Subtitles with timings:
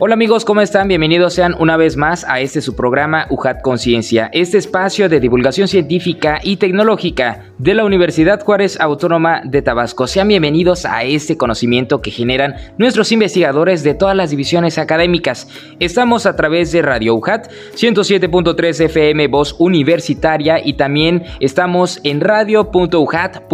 [0.00, 0.86] Hola amigos, ¿cómo están?
[0.86, 5.66] Bienvenidos sean una vez más a este su programa UJAT Conciencia, este espacio de divulgación
[5.66, 10.06] científica y tecnológica de la Universidad Juárez Autónoma de Tabasco.
[10.06, 15.48] Sean bienvenidos a este conocimiento que generan nuestros investigadores de todas las divisiones académicas.
[15.80, 23.48] Estamos a través de Radio UJAT 107.3 FM Voz Universitaria y también estamos en radio.ujat.mx.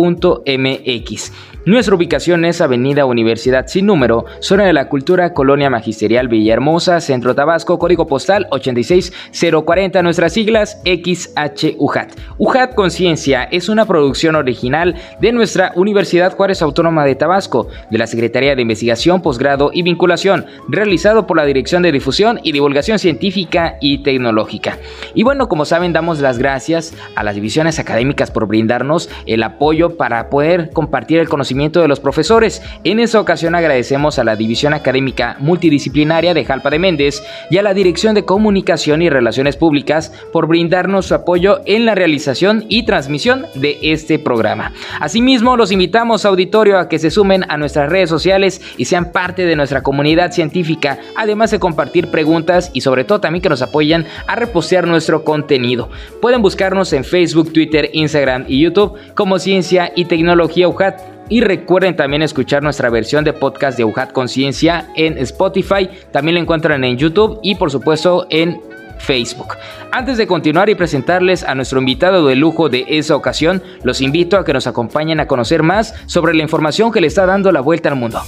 [1.66, 7.34] Nuestra ubicación es Avenida Universidad sin número, zona de la cultura, Colonia Magisterial Villahermosa, Centro
[7.34, 12.18] Tabasco, código postal 86040, nuestras siglas XHUJAT.
[12.36, 18.06] UJAT Conciencia es una producción original de nuestra Universidad Juárez Autónoma de Tabasco, de la
[18.06, 23.78] Secretaría de Investigación, Posgrado y Vinculación, realizado por la Dirección de Difusión y Divulgación Científica
[23.80, 24.76] y Tecnológica.
[25.14, 29.96] Y bueno, como saben, damos las gracias a las divisiones académicas por brindarnos el apoyo
[29.96, 32.60] para poder compartir el conocimiento de los profesores.
[32.82, 37.62] En esa ocasión agradecemos a la División Académica Multidisciplinaria de Jalpa de Méndez y a
[37.62, 42.84] la Dirección de Comunicación y Relaciones Públicas por brindarnos su apoyo en la realización y
[42.86, 44.72] transmisión de este programa.
[44.98, 49.46] Asimismo, los invitamos, auditorio, a que se sumen a nuestras redes sociales y sean parte
[49.46, 54.06] de nuestra comunidad científica, además de compartir preguntas y sobre todo también que nos apoyen
[54.26, 55.88] a repostear nuestro contenido.
[56.20, 61.96] Pueden buscarnos en Facebook, Twitter, Instagram y YouTube como Ciencia y Tecnología UJAT y recuerden
[61.96, 65.88] también escuchar nuestra versión de podcast de UJAT Conciencia en Spotify.
[66.12, 68.60] También la encuentran en YouTube y por supuesto en
[68.98, 69.54] Facebook.
[69.90, 74.36] Antes de continuar y presentarles a nuestro invitado de lujo de esa ocasión, los invito
[74.36, 77.60] a que nos acompañen a conocer más sobre la información que le está dando la
[77.60, 78.20] vuelta al mundo.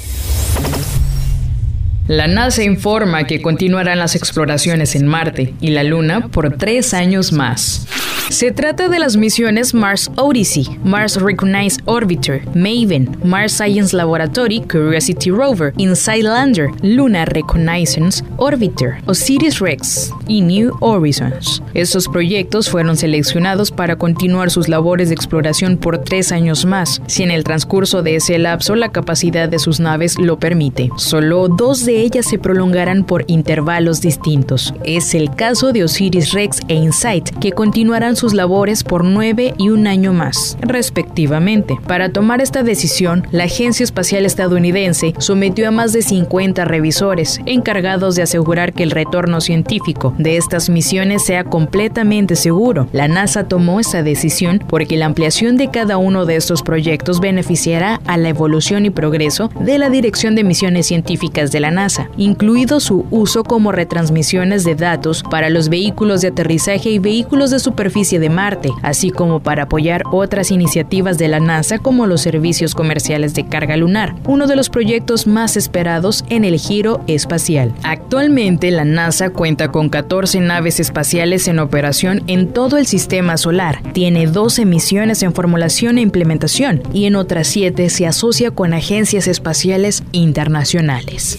[2.09, 7.33] La NASA informa que continuarán las exploraciones en Marte y la Luna por tres años
[7.33, 7.89] más.
[8.28, 15.31] Se trata de las misiones Mars Odyssey, Mars Recognized Orbiter, Maven, Mars Science Laboratory, Curiosity
[15.31, 21.62] Rover, Inside Lander, Lunar Reconnaissance Orbiter, Osiris Rex y New Horizons.
[21.73, 27.23] Estos proyectos fueron seleccionados para continuar sus labores de exploración por tres años más, si
[27.23, 30.91] en el transcurso de ese lapso la capacidad de sus naves lo permite.
[30.97, 34.74] Solo dos de ellas se prolongarán por intervalos distintos.
[34.84, 39.70] Es el caso de Osiris Rex e Insight, que continuarán sus labores por nueve y
[39.70, 41.76] un año más, respectivamente.
[41.86, 48.16] Para tomar esta decisión, la Agencia Espacial Estadounidense sometió a más de 50 revisores encargados
[48.16, 52.88] de asegurar que el retorno científico de estas misiones sea completamente seguro.
[52.92, 58.00] La NASA tomó esta decisión porque la ampliación de cada uno de estos proyectos beneficiará
[58.06, 61.85] a la evolución y progreso de la Dirección de Misiones Científicas de la NASA,
[62.16, 67.58] incluido su uso como retransmisiones de datos para los vehículos de aterrizaje y vehículos de
[67.58, 72.75] superficie de Marte, así como para apoyar otras iniciativas de la NASA como los servicios
[72.75, 77.72] comerciales de carga lunar, uno de los proyectos más esperados en el giro espacial.
[77.82, 83.80] Actualmente la NASA cuenta con 14 naves espaciales en operación en todo el sistema solar,
[83.92, 89.28] tiene 12 misiones en formulación e implementación y en otras 7 se asocia con agencias
[89.28, 91.38] espaciales internacionales.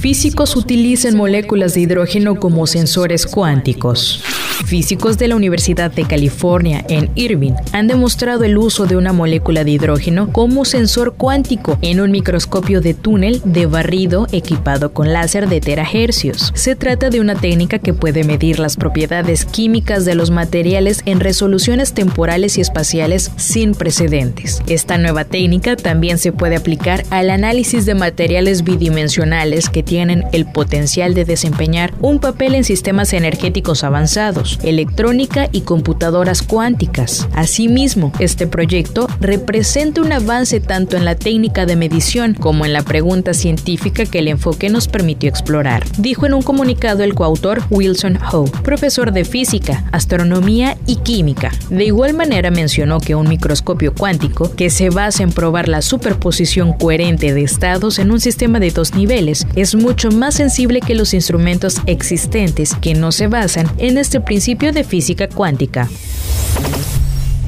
[0.00, 4.22] Físicos utilizan moléculas de hidrógeno como sensores cuánticos.
[4.64, 9.62] Físicos de la Universidad de California en Irvine han demostrado el uso de una molécula
[9.64, 15.48] de hidrógeno como sensor cuántico en un microscopio de túnel de barrido equipado con láser
[15.48, 16.52] de terahercios.
[16.54, 21.20] Se trata de una técnica que puede medir las propiedades químicas de los materiales en
[21.20, 24.62] resoluciones temporales y espaciales sin precedentes.
[24.66, 30.46] Esta nueva técnica también se puede aplicar al análisis de materiales bidimensionales que tienen el
[30.46, 37.28] potencial de desempeñar un papel en sistemas energéticos avanzados electrónica y computadoras cuánticas.
[37.34, 42.82] Asimismo, este proyecto representa un avance tanto en la técnica de medición como en la
[42.82, 48.18] pregunta científica que el enfoque nos permitió explorar, dijo en un comunicado el coautor Wilson
[48.32, 51.50] Ho, profesor de física, astronomía y química.
[51.70, 56.72] De igual manera mencionó que un microscopio cuántico que se basa en probar la superposición
[56.72, 61.14] coherente de estados en un sistema de dos niveles es mucho más sensible que los
[61.14, 65.88] instrumentos existentes que no se basan en este principio principio de física cuántica.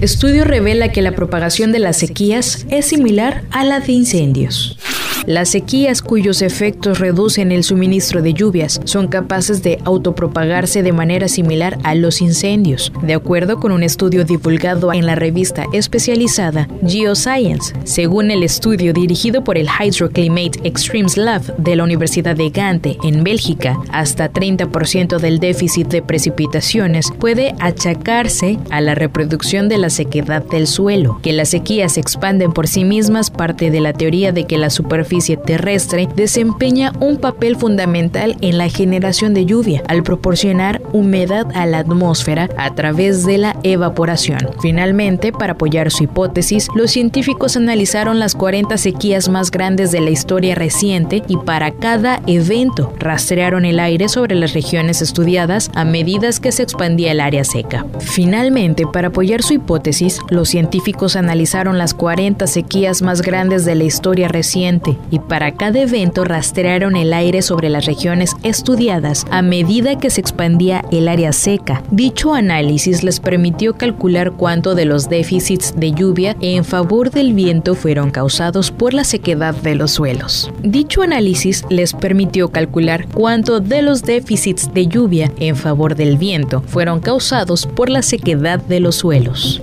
[0.01, 4.79] Estudio revela que la propagación de las sequías es similar a la de incendios.
[5.27, 11.29] Las sequías cuyos efectos reducen el suministro de lluvias son capaces de autopropagarse de manera
[11.29, 17.75] similar a los incendios, de acuerdo con un estudio divulgado en la revista especializada Geoscience.
[17.85, 23.23] Según el estudio dirigido por el Hydroclimate Extremes Lab de la Universidad de Gante en
[23.23, 30.43] Bélgica, hasta 30% del déficit de precipitaciones puede achacarse a la reproducción de la sequedad
[30.45, 31.21] del suelo.
[31.23, 34.71] Que las sequías se expanden por sí mismas parte de la teoría de que la
[34.71, 41.67] superficie terrestre desempeña un papel fundamental en la generación de lluvia al proporcionar humedad a
[41.67, 44.39] la atmósfera a través de la evaporación.
[44.61, 50.11] Finalmente, para apoyar su hipótesis, los científicos analizaron las 40 sequías más grandes de la
[50.11, 56.29] historia reciente y para cada evento rastrearon el aire sobre las regiones estudiadas a medida
[56.43, 57.87] que se expandía el área seca.
[58.01, 63.85] Finalmente, para apoyar su hipótesis, los científicos analizaron las 40 sequías más grandes de la
[63.85, 69.99] historia reciente y para cada evento rastrearon el aire sobre las regiones estudiadas a medida
[69.99, 71.83] que se expandía el área seca.
[71.91, 77.75] Dicho análisis les permitió calcular cuánto de los déficits de lluvia en favor del viento
[77.75, 80.51] fueron causados por la sequedad de los suelos.
[80.63, 86.63] Dicho análisis les permitió calcular cuánto de los déficits de lluvia en favor del viento
[86.67, 89.63] fueron causados por la sequedad de los suelos.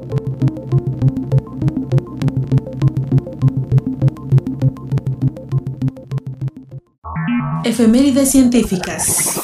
[7.66, 9.42] Efemérides científicas.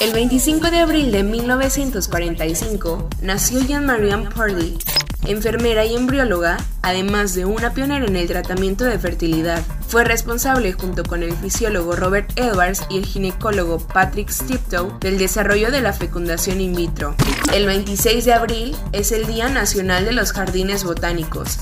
[0.00, 4.78] El 25 de abril de 1945 nació Jean-Marie Parley,
[5.26, 9.62] enfermera y embrióloga, además de una pionera en el tratamiento de fertilidad.
[9.86, 15.70] Fue responsable, junto con el fisiólogo Robert Edwards y el ginecólogo Patrick Stiptoe, del desarrollo
[15.70, 17.14] de la fecundación in vitro.
[17.52, 21.58] El 26 de abril es el Día Nacional de los Jardines Botánicos.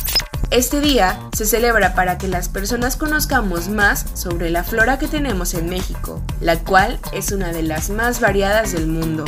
[0.51, 5.53] Este día se celebra para que las personas conozcamos más sobre la flora que tenemos
[5.53, 9.27] en México, la cual es una de las más variadas del mundo.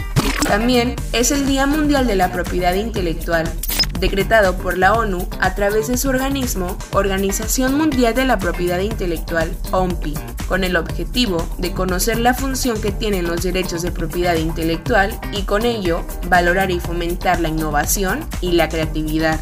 [0.48, 3.52] También es el Día Mundial de la Propiedad Intelectual,
[4.00, 9.54] decretado por la ONU a través de su organismo Organización Mundial de la Propiedad Intelectual,
[9.70, 10.14] OMPI,
[10.48, 15.42] con el objetivo de conocer la función que tienen los derechos de propiedad intelectual y
[15.42, 19.38] con ello valorar y fomentar la innovación y la creatividad.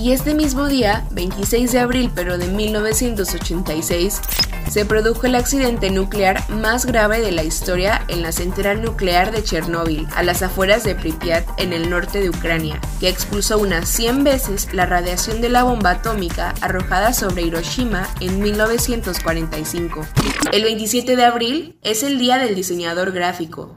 [0.00, 4.20] Y este mismo día, 26 de abril pero de 1986,
[4.70, 9.42] se produjo el accidente nuclear más grave de la historia en la central nuclear de
[9.42, 14.24] Chernóbil, a las afueras de Pripyat, en el norte de Ucrania, que expulsó unas 100
[14.24, 20.06] veces la radiación de la bomba atómica arrojada sobre Hiroshima en 1945.
[20.52, 23.74] El 27 de abril es el Día del Diseñador Gráfico.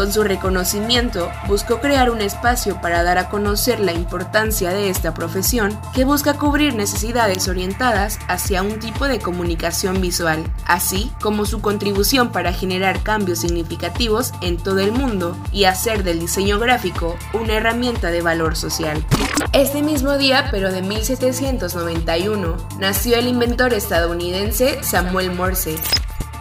[0.00, 5.12] Con su reconocimiento, buscó crear un espacio para dar a conocer la importancia de esta
[5.12, 11.60] profesión que busca cubrir necesidades orientadas hacia un tipo de comunicación visual, así como su
[11.60, 17.52] contribución para generar cambios significativos en todo el mundo y hacer del diseño gráfico una
[17.52, 19.04] herramienta de valor social.
[19.52, 25.76] Este mismo día, pero de 1791, nació el inventor estadounidense Samuel Morse,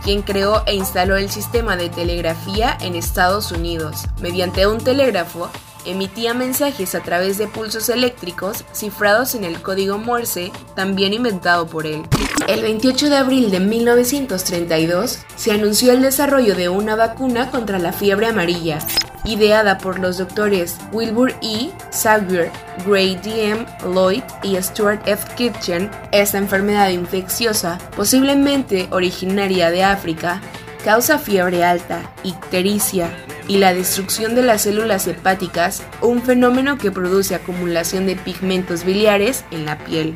[0.04, 4.06] quien creó e instaló el sistema de telegrafía en Estados Unidos.
[4.22, 5.50] Mediante un telégrafo,
[5.86, 11.86] emitía mensajes a través de pulsos eléctricos cifrados en el código Morse, también inventado por
[11.86, 12.04] él.
[12.48, 17.94] El 28 de abril de 1932 se anunció el desarrollo de una vacuna contra la
[17.94, 18.80] fiebre amarilla,
[19.26, 21.72] ideada por los doctores Wilbur E.
[21.92, 22.52] Xavier,
[22.86, 23.66] Gray D.M.
[23.84, 25.36] Lloyd y Stuart F.
[25.36, 30.42] Kitchen, esta enfermedad infecciosa, posiblemente originaria de África,
[30.84, 33.12] causa fiebre alta, ictericia
[33.50, 39.44] y la destrucción de las células hepáticas, un fenómeno que produce acumulación de pigmentos biliares
[39.52, 40.16] en la piel.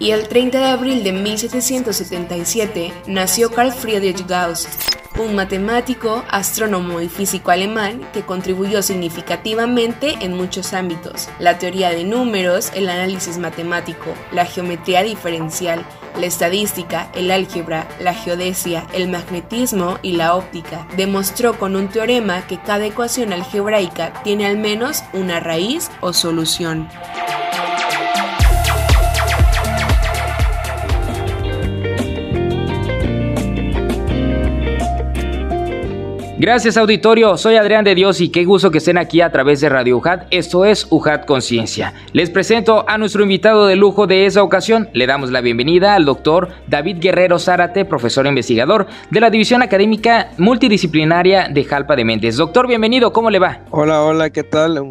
[0.00, 4.68] Y el 30 de abril de 1777 nació Carl Friedrich Gauss,
[5.18, 12.04] un matemático, astrónomo y físico alemán que contribuyó significativamente en muchos ámbitos, la teoría de
[12.04, 15.86] números, el análisis matemático, la geometría diferencial,
[16.18, 20.86] la estadística, el álgebra, la geodesia, el magnetismo y la óptica.
[20.96, 26.88] Demostró con un teorema que cada ecuación algebraica tiene al menos una raíz o solución.
[36.36, 39.68] Gracias auditorio, soy Adrián de Dios y qué gusto que estén aquí a través de
[39.68, 40.26] Radio UJAT.
[40.32, 41.94] Esto es UJAT Conciencia.
[42.12, 44.88] Les presento a nuestro invitado de lujo de esa ocasión.
[44.94, 50.32] Le damos la bienvenida al doctor David Guerrero Zárate, profesor investigador de la División Académica
[50.36, 52.36] Multidisciplinaria de Jalpa de Mentes.
[52.36, 53.60] Doctor, bienvenido, ¿cómo le va?
[53.70, 54.82] Hola, hola, ¿qué tal?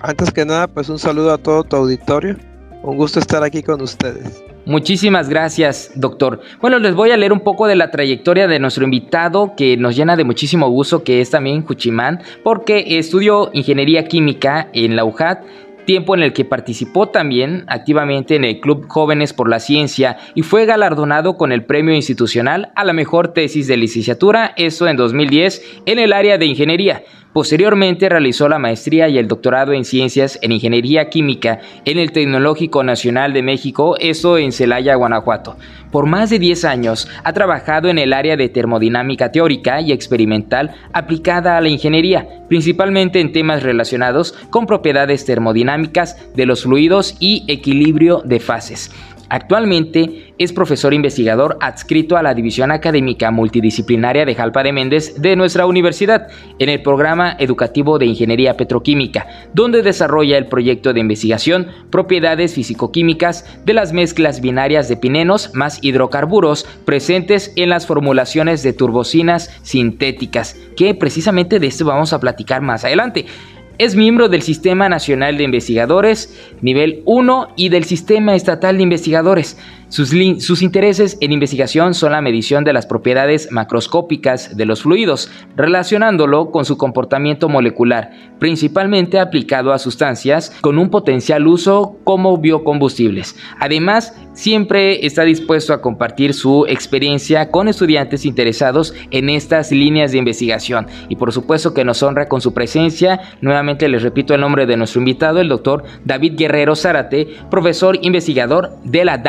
[0.00, 2.36] Antes que nada, pues un saludo a todo tu auditorio.
[2.82, 4.42] Un gusto estar aquí con ustedes.
[4.66, 6.40] Muchísimas gracias, doctor.
[6.60, 9.94] Bueno, les voy a leer un poco de la trayectoria de nuestro invitado que nos
[9.94, 15.44] llena de muchísimo gusto, que es también Juchimán, porque estudió ingeniería química en la UJAT
[15.84, 20.42] tiempo en el que participó también activamente en el Club Jóvenes por la Ciencia y
[20.42, 25.62] fue galardonado con el premio institucional a la mejor tesis de licenciatura, eso en 2010,
[25.86, 27.04] en el área de ingeniería.
[27.36, 32.82] Posteriormente realizó la maestría y el doctorado en ciencias en ingeniería química en el Tecnológico
[32.82, 35.58] Nacional de México, eso en Celaya, Guanajuato.
[35.92, 40.76] Por más de 10 años ha trabajado en el área de termodinámica teórica y experimental
[40.94, 47.44] aplicada a la ingeniería, principalmente en temas relacionados con propiedades termodinámicas de los fluidos y
[47.48, 48.90] equilibrio de fases.
[49.28, 55.36] Actualmente es profesor investigador adscrito a la División Académica Multidisciplinaria de Jalpa de Méndez de
[55.36, 56.28] nuestra universidad
[56.58, 63.44] en el programa educativo de Ingeniería Petroquímica, donde desarrolla el proyecto de investigación Propiedades Fisicoquímicas
[63.64, 70.56] de las mezclas binarias de pinenos más hidrocarburos presentes en las formulaciones de turbocinas sintéticas,
[70.76, 73.26] que precisamente de esto vamos a platicar más adelante.
[73.78, 79.58] Es miembro del Sistema Nacional de Investigadores nivel 1 y del Sistema Estatal de Investigadores.
[79.96, 86.50] Sus, intereses en investigación son la medición de las propiedades macroscópicas de los fluidos, relacionándolo
[86.50, 93.36] con su comportamiento molecular, principalmente aplicado a sustancias con un potencial uso como biocombustibles.
[93.58, 100.18] Además, siempre está dispuesto a compartir su experiencia con estudiantes interesados en estas líneas de
[100.18, 100.88] investigación.
[101.08, 103.20] Y por supuesto que nos honra con su presencia.
[103.40, 108.76] Nuevamente les repito el nombre de nuestro invitado, el doctor David Guerrero Zárate, profesor investigador
[108.84, 109.22] de la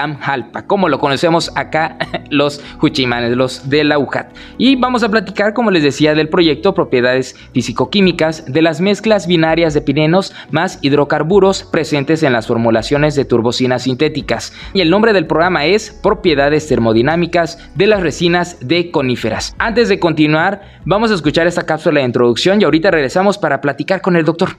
[0.65, 1.97] Como lo conocemos acá
[2.29, 4.35] los Juchimanes, los de la UJAT.
[4.57, 9.73] Y vamos a platicar, como les decía, del proyecto Propiedades Físico-Químicas de las mezclas binarias
[9.73, 14.53] de pinenos más hidrocarburos presentes en las formulaciones de turbocinas sintéticas.
[14.73, 19.55] Y el nombre del programa es Propiedades Termodinámicas de las resinas de coníferas.
[19.57, 24.01] Antes de continuar, vamos a escuchar esta cápsula de introducción y ahorita regresamos para platicar
[24.01, 24.49] con el doctor.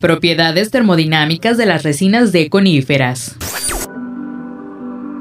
[0.00, 3.36] Propiedades termodinámicas de las resinas de coníferas.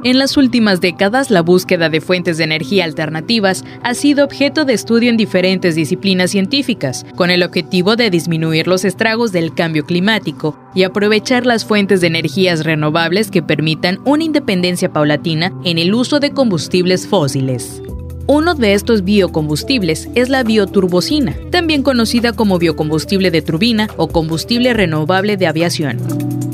[0.05, 4.73] En las últimas décadas, la búsqueda de fuentes de energía alternativas ha sido objeto de
[4.73, 10.59] estudio en diferentes disciplinas científicas, con el objetivo de disminuir los estragos del cambio climático
[10.75, 16.19] y aprovechar las fuentes de energías renovables que permitan una independencia paulatina en el uso
[16.19, 17.81] de combustibles fósiles.
[18.25, 24.73] Uno de estos biocombustibles es la bioturbocina, también conocida como biocombustible de turbina o combustible
[24.73, 25.97] renovable de aviación.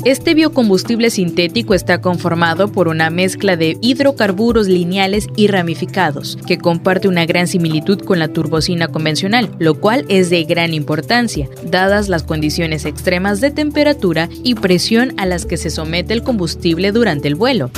[0.04, 7.06] Este biocombustible sintético está conformado por una mezcla de hidrocarburos lineales y ramificados, que comparte
[7.06, 12.24] una gran similitud con la turbocina convencional, lo cual es de gran importancia, dadas las
[12.24, 17.36] condiciones extremas de temperatura y presión a las que se somete el combustible durante el
[17.36, 17.70] vuelo.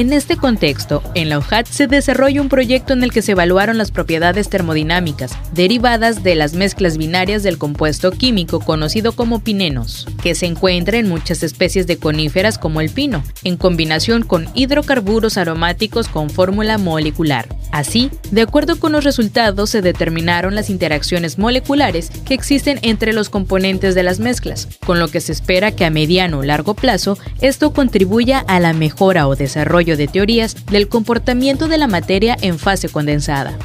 [0.00, 3.76] En este contexto, en la OJAT se desarrolla un proyecto en el que se evaluaron
[3.76, 10.34] las propiedades termodinámicas derivadas de las mezclas binarias del compuesto químico conocido como pinenos, que
[10.34, 16.08] se encuentra en muchas especies de coníferas como el pino, en combinación con hidrocarburos aromáticos
[16.08, 17.46] con fórmula molecular.
[17.70, 23.28] Así, de acuerdo con los resultados, se determinaron las interacciones moleculares que existen entre los
[23.28, 27.18] componentes de las mezclas, con lo que se espera que a mediano o largo plazo
[27.42, 32.58] esto contribuya a la mejora o desarrollo de teorías del comportamiento de la materia en
[32.58, 33.56] fase condensada.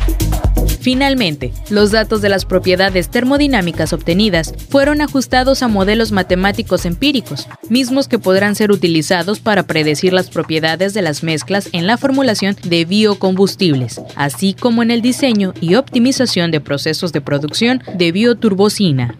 [0.85, 8.07] Finalmente, los datos de las propiedades termodinámicas obtenidas fueron ajustados a modelos matemáticos empíricos, mismos
[8.07, 12.85] que podrán ser utilizados para predecir las propiedades de las mezclas en la formulación de
[12.85, 19.15] biocombustibles, así como en el diseño y optimización de procesos de producción de bioturbocina.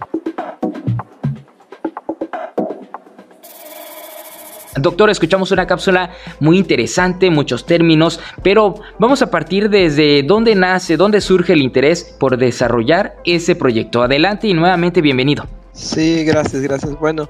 [4.78, 10.98] Doctor, escuchamos una cápsula muy interesante, muchos términos, pero vamos a partir desde dónde nace,
[10.98, 14.04] dónde surge el interés por desarrollar ese proyecto.
[14.04, 15.48] Adelante y nuevamente bienvenido.
[15.72, 17.00] Sí, gracias, gracias.
[17.00, 17.30] Bueno,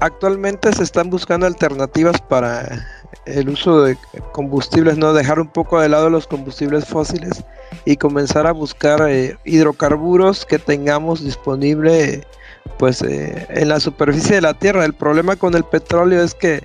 [0.00, 2.86] actualmente se están buscando alternativas para
[3.24, 3.96] el uso de
[4.32, 7.42] combustibles, no dejar un poco de lado los combustibles fósiles
[7.86, 12.22] y comenzar a buscar eh, hidrocarburos que tengamos disponible
[12.78, 14.84] pues eh, en la superficie de la Tierra.
[14.84, 16.62] El problema con el petróleo es que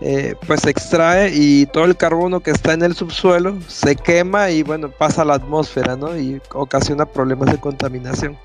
[0.00, 4.50] eh, pues se extrae y todo el carbono que está en el subsuelo se quema
[4.50, 6.18] y bueno pasa a la atmósfera ¿no?
[6.18, 8.36] y ocasiona problemas de contaminación.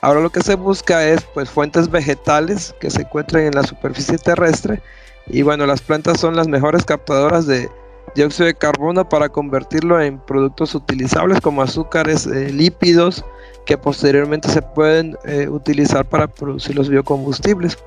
[0.00, 4.18] Ahora lo que se busca es pues fuentes vegetales que se encuentren en la superficie
[4.18, 4.82] terrestre
[5.28, 7.70] y bueno las plantas son las mejores captadoras de
[8.14, 13.24] dióxido de carbono para convertirlo en productos utilizables como azúcares, eh, lípidos,
[13.64, 17.78] que posteriormente se pueden eh, utilizar para producir los biocombustibles.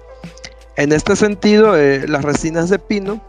[0.77, 3.21] En este sentido, eh, las resinas de pino,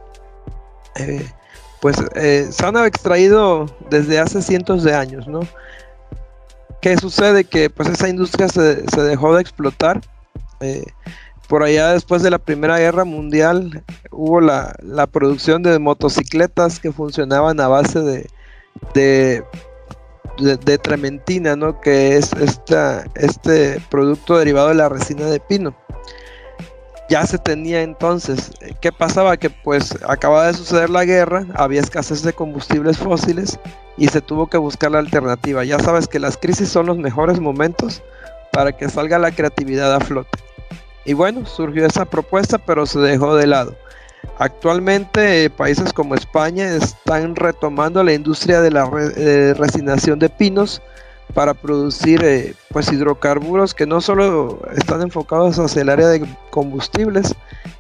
[1.81, 5.41] pues se han extraído desde hace cientos de años, ¿no?
[6.81, 7.45] ¿Qué sucede?
[7.45, 10.01] Que pues esa industria se, dejó de explotar.
[11.47, 14.75] Por allá después de la Primera Guerra Mundial hubo la,
[15.11, 18.27] producción de motocicletas que funcionaban a base
[18.95, 19.45] de,
[20.83, 21.81] trementina, ¿no?
[21.81, 22.31] Que es
[23.15, 25.77] este producto derivado de la resina de pino
[27.09, 28.51] ya se tenía entonces.
[28.81, 29.37] ¿Qué pasaba?
[29.37, 33.59] Que pues acababa de suceder la guerra, había escasez de combustibles fósiles
[33.97, 35.65] y se tuvo que buscar la alternativa.
[35.65, 38.03] Ya sabes que las crisis son los mejores momentos
[38.53, 40.39] para que salga la creatividad a flote.
[41.07, 43.75] Y bueno, surgió esa propuesta, pero se dejó de lado.
[44.39, 50.83] Actualmente eh, países como España están retomando la industria de la eh, resinación de pinos
[51.33, 57.35] para producir eh, pues hidrocarburos que no solo están enfocados hacia el área de combustibles,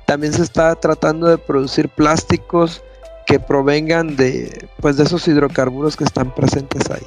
[0.06, 2.82] también se está tratando de producir plásticos
[3.26, 7.06] que provengan de pues de esos hidrocarburos que están presentes ahí.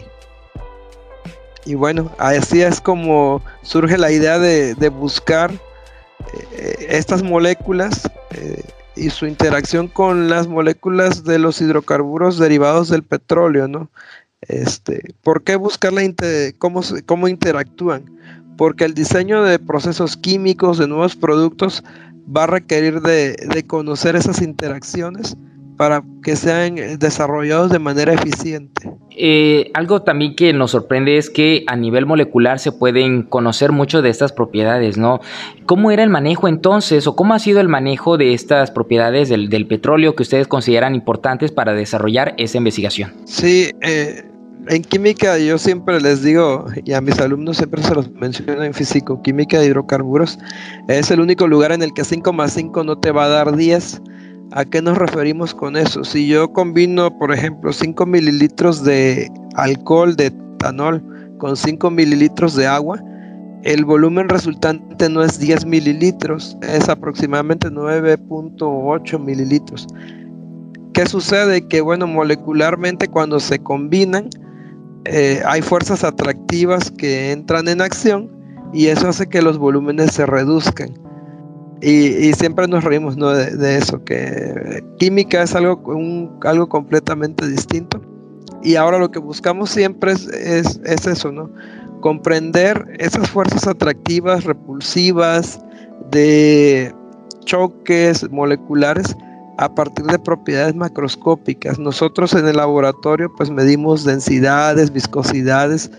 [1.65, 5.51] Y bueno, así es como surge la idea de, buscar
[6.53, 8.63] eh, estas moléculas eh,
[8.95, 13.89] y su interacción con las moléculas de los hidrocarburos derivados del petróleo, ¿no?
[14.41, 16.01] Este, ¿Por qué buscar la
[16.57, 18.05] cómo, cómo interactúan?
[18.57, 21.83] Porque el diseño de procesos químicos, de nuevos productos,
[22.35, 25.35] va a requerir de, conocer esas interacciones
[25.79, 28.91] para que sean desarrollados de manera eficiente.
[29.15, 34.01] Eh, algo también que nos sorprende es que a nivel molecular se pueden conocer mucho
[34.01, 35.21] de estas propiedades, ¿no?
[35.65, 39.47] ¿Cómo era el manejo entonces o cómo ha sido el manejo de estas propiedades del,
[39.47, 43.13] del petróleo que ustedes consideran importantes para desarrollar esa investigación?
[43.23, 44.25] Sí, eh,
[44.67, 48.73] en química yo siempre les digo, y a mis alumnos siempre se los menciono en
[48.73, 50.39] físico, química de hidrocarburos
[50.89, 53.55] es el único lugar en el que 5 más 5 no te va a dar
[53.55, 54.01] 10.
[54.51, 56.03] ¿A qué nos referimos con eso?
[56.03, 61.03] Si yo combino, por ejemplo, 5 mililitros de alcohol, de etanol,
[61.37, 62.99] con 5 mililitros de agua,
[63.63, 69.85] el volumen resultante no es 10 mililitros, es aproximadamente 9.8 mililitros.
[70.93, 71.67] ¿Qué sucede?
[71.67, 74.29] Que bueno, molecularmente cuando se combinan,
[75.05, 78.31] eh, hay fuerzas atractivas que entran en acción
[78.73, 80.89] y eso hace que los volúmenes se reduzcan.
[81.81, 85.81] Y, siempre nos reímos de, eso, que química es algo,
[86.43, 88.01] algo completamente distinto.
[88.61, 91.49] Y ahora lo que buscamos siempre es, es, eso, ¿no?
[92.01, 95.61] Comprender esas fuerzas atractivas, repulsivas,
[96.11, 96.93] de
[97.45, 99.15] choques moleculares
[99.57, 101.79] a partir de propiedades macroscópicas.
[101.79, 105.91] Nosotros en el laboratorio pues medimos densidades, viscosidades,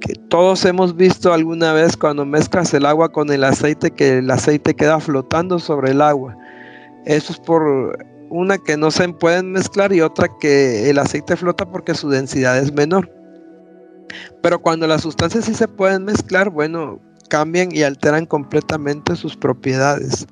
[0.00, 4.30] que todos hemos visto alguna vez cuando mezclas el agua con el aceite que el
[4.30, 6.36] aceite queda flotando sobre el agua.
[7.04, 7.98] Eso es por
[8.30, 12.58] una que no se pueden mezclar y otra que el aceite flota porque su densidad
[12.58, 13.10] es menor.
[14.42, 20.26] Pero cuando las sustancias sí se pueden mezclar, bueno, cambian y alteran completamente sus propiedades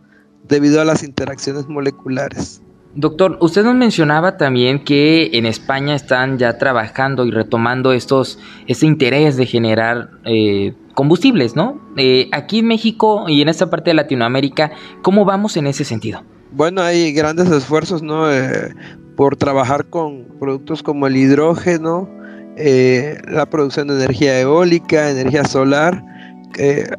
[0.48, 2.62] debido a las interacciones moleculares.
[2.96, 8.86] Doctor, usted nos mencionaba también que en España están ya trabajando y retomando estos, este
[8.86, 11.78] interés de generar eh, combustibles, ¿no?
[11.98, 16.22] Eh, aquí en México y en esta parte de Latinoamérica, ¿cómo vamos en ese sentido?
[16.52, 18.32] Bueno, hay grandes esfuerzos, ¿no?
[18.32, 18.74] Eh,
[19.14, 22.08] por trabajar con productos como el hidrógeno,
[22.56, 26.02] la producción de energía eólica, energía solar.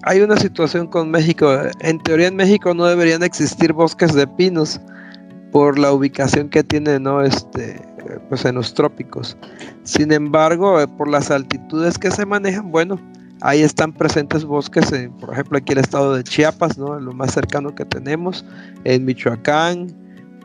[0.04, 1.52] hay una situación con México.
[1.80, 4.80] En teoría en México no deberían existir bosques de pinos
[5.52, 7.22] por la ubicación que tiene ¿no?
[7.22, 7.80] este,
[8.30, 9.38] pues en los trópicos.
[9.84, 13.00] Sin embargo, eh, por las altitudes que se manejan, bueno,
[13.42, 17.00] ahí están presentes bosques, en, por ejemplo, aquí el estado de Chiapas, ¿no?
[17.00, 18.46] lo más cercano que tenemos,
[18.84, 19.88] en Michoacán,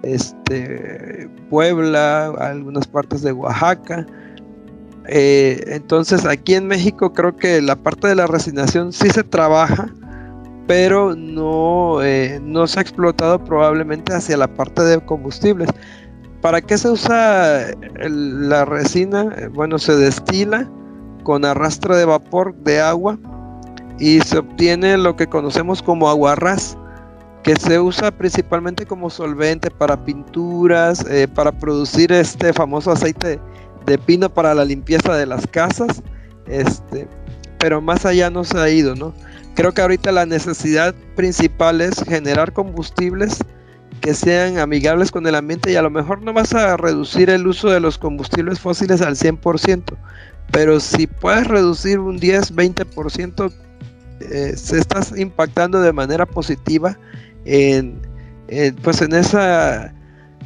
[0.02, 4.06] este, Puebla, algunas partes de Oaxaca.
[5.08, 9.88] Eh, entonces, aquí en México creo que la parte de la resinación sí se trabaja,
[10.66, 15.68] pero no, eh, no se ha explotado probablemente hacia la parte de combustibles.
[16.40, 17.68] ¿Para qué se usa
[18.09, 19.35] la resina?
[19.37, 20.68] Eh, bueno, se destila
[21.22, 23.18] con arrastre de vapor de agua
[23.98, 26.77] y se obtiene lo que conocemos como aguarrás,
[27.42, 33.40] que se usa principalmente como solvente para pinturas, eh, para producir este famoso aceite
[33.87, 36.03] de pino para la limpieza de las casas,
[36.46, 37.09] este,
[37.59, 39.12] pero más allá no se ha ido, ¿no?
[39.54, 43.38] Creo que ahorita la necesidad principal es generar combustibles
[44.00, 47.46] que sean amigables con el ambiente y a lo mejor no vas a reducir el
[47.46, 49.96] uso de los combustibles fósiles al 100%,
[50.50, 53.52] pero si puedes reducir un 10, 20%,
[54.20, 56.98] eh, se estás impactando de manera positiva
[57.44, 58.00] en,
[58.82, 59.92] pues en esa,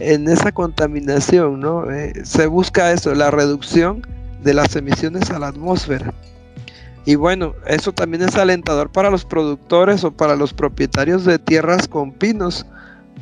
[0.00, 1.90] en esa contaminación, ¿no?
[1.90, 4.02] Eh, se busca eso, la reducción
[4.42, 6.12] de las emisiones a la atmósfera.
[7.06, 11.86] Y bueno, eso también es alentador para los productores o para los propietarios de tierras
[11.86, 12.66] con pinos,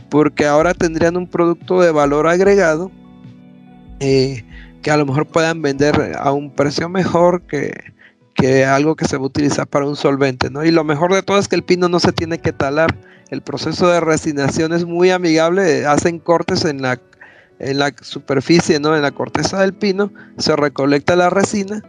[0.08, 2.90] porque ahora tendrían un producto de valor agregado
[4.00, 4.42] eh,
[4.82, 7.72] que a lo mejor puedan vender a un precio mejor que,
[8.34, 10.64] que algo que se va a utilizar para un solvente, ¿no?
[10.64, 12.96] Y lo mejor de todo es que el pino no se tiene que talar.
[13.30, 16.98] El proceso de resinación es muy amigable, hacen cortes en la,
[17.58, 18.96] en la superficie, ¿no?
[18.96, 21.82] En la corteza del pino, se recolecta la resina,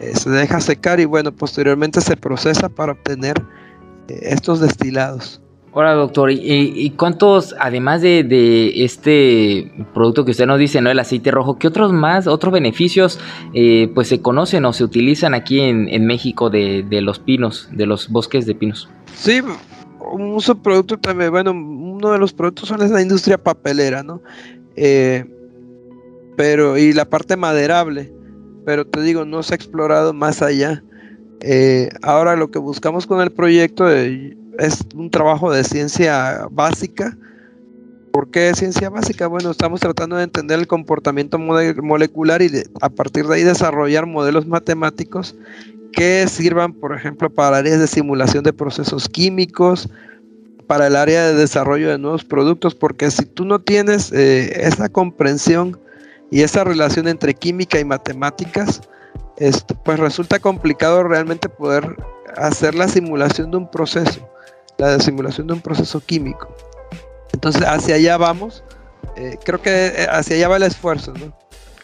[0.00, 3.42] eh, se deja secar y bueno, posteriormente se procesa para obtener
[4.08, 5.40] eh, estos destilados.
[5.70, 10.90] Hola doctor, ¿y, cuántos, además de, este producto que usted nos dice, ¿no?
[10.90, 13.20] El aceite rojo, ¿qué otros más, otros beneficios
[13.52, 18.08] eh, pues se conocen o se utilizan aquí en, México de, los pinos, de los
[18.08, 18.88] bosques de pinos?
[19.14, 19.40] Sí,
[20.10, 24.22] un uso producto también, bueno, uno de los productos son la industria papelera, ¿no?
[24.74, 25.26] Eh,
[26.36, 28.10] pero, y la parte maderable,
[28.68, 30.84] pero te digo, no se ha explorado más allá.
[31.40, 37.16] Eh, ahora lo que buscamos con el proyecto es un trabajo de ciencia básica.
[38.12, 39.26] ¿Por qué ciencia básica?
[39.26, 42.50] Bueno, estamos tratando de entender el comportamiento molecular y
[42.82, 45.34] a partir de ahí desarrollar modelos matemáticos
[45.90, 49.88] que sirvan, por ejemplo, para áreas de simulación de procesos químicos,
[50.66, 54.90] para el área de desarrollo de nuevos productos, porque si tú no tienes eh, esa
[54.90, 55.78] comprensión
[56.30, 58.82] y esa relación entre química y matemáticas,
[59.84, 61.96] pues resulta complicado realmente poder
[62.36, 64.28] hacer la simulación de un proceso
[64.78, 66.48] la simulación de un proceso químico.
[67.32, 68.64] Entonces, hacia allá vamos.
[69.16, 71.36] Eh, creo que eh, hacia allá va el esfuerzo, ¿no?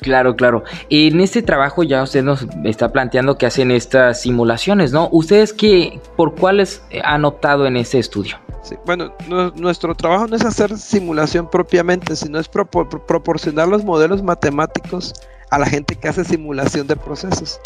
[0.05, 0.65] Claro, claro.
[0.91, 5.09] En este trabajo ya usted nos está planteando que hacen estas simulaciones, ¿no?
[5.11, 8.37] ¿Ustedes qué, por cuáles han optado en ese estudio?
[8.85, 9.15] Bueno,
[9.57, 15.15] nuestro trabajo no es hacer simulación propiamente, sino es proporcionar los modelos matemáticos
[15.49, 17.59] a la gente que hace simulación de procesos,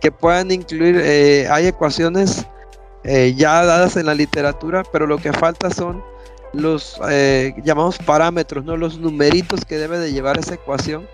[0.00, 2.46] que puedan incluir, eh, hay ecuaciones
[3.02, 6.04] eh, ya dadas en la literatura, pero lo que falta son
[6.52, 8.76] los eh, llamados parámetros, ¿no?
[8.76, 11.08] los numeritos que debe de llevar esa ecuación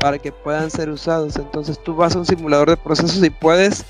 [0.00, 1.36] para que puedan ser usados.
[1.36, 3.84] Entonces tú vas a un simulador de procesos y puedes,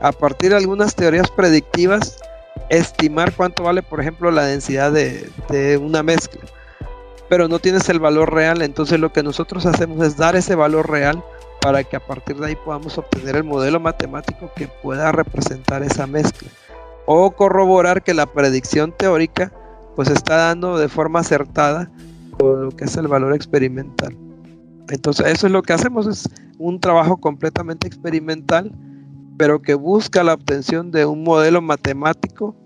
[0.00, 2.18] a partir de algunas teorías predictivas,
[2.68, 6.40] estimar cuánto vale, por ejemplo, la densidad de, una mezcla.
[7.28, 10.90] Pero no tienes el valor real, entonces lo que nosotros hacemos es dar ese valor
[10.90, 11.22] real
[11.60, 16.06] para que a partir de ahí podamos obtener el modelo matemático que pueda representar esa
[16.06, 16.48] mezcla
[17.04, 19.52] o corroborar que la predicción teórica
[19.96, 21.90] pues está dando de forma acertada
[22.38, 24.16] con lo que es el valor experimental.
[24.90, 28.72] Entonces eso es lo que hacemos, es un trabajo completamente experimental,
[29.36, 32.56] pero que busca la obtención de un modelo matemático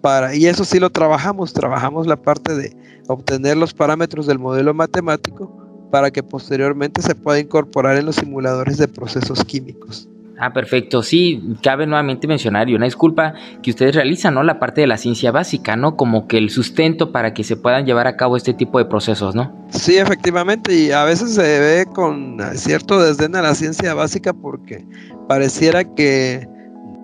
[0.00, 2.76] para, y eso sí lo trabajamos, trabajamos la parte de
[3.08, 5.50] obtener los parámetros del modelo matemático
[5.90, 10.08] para que posteriormente se pueda incorporar en los simuladores de procesos químicos.
[10.44, 11.02] Ah, perfecto.
[11.02, 14.42] Sí, cabe nuevamente mencionar y una disculpa que ustedes realizan, ¿no?
[14.42, 15.96] La parte de la ciencia básica, ¿no?
[15.96, 19.34] Como que el sustento para que se puedan llevar a cabo este tipo de procesos,
[19.34, 19.66] ¿no?
[19.70, 24.84] Sí, efectivamente, y a veces se ve con cierto desdén a la ciencia básica porque
[25.26, 26.46] pareciera que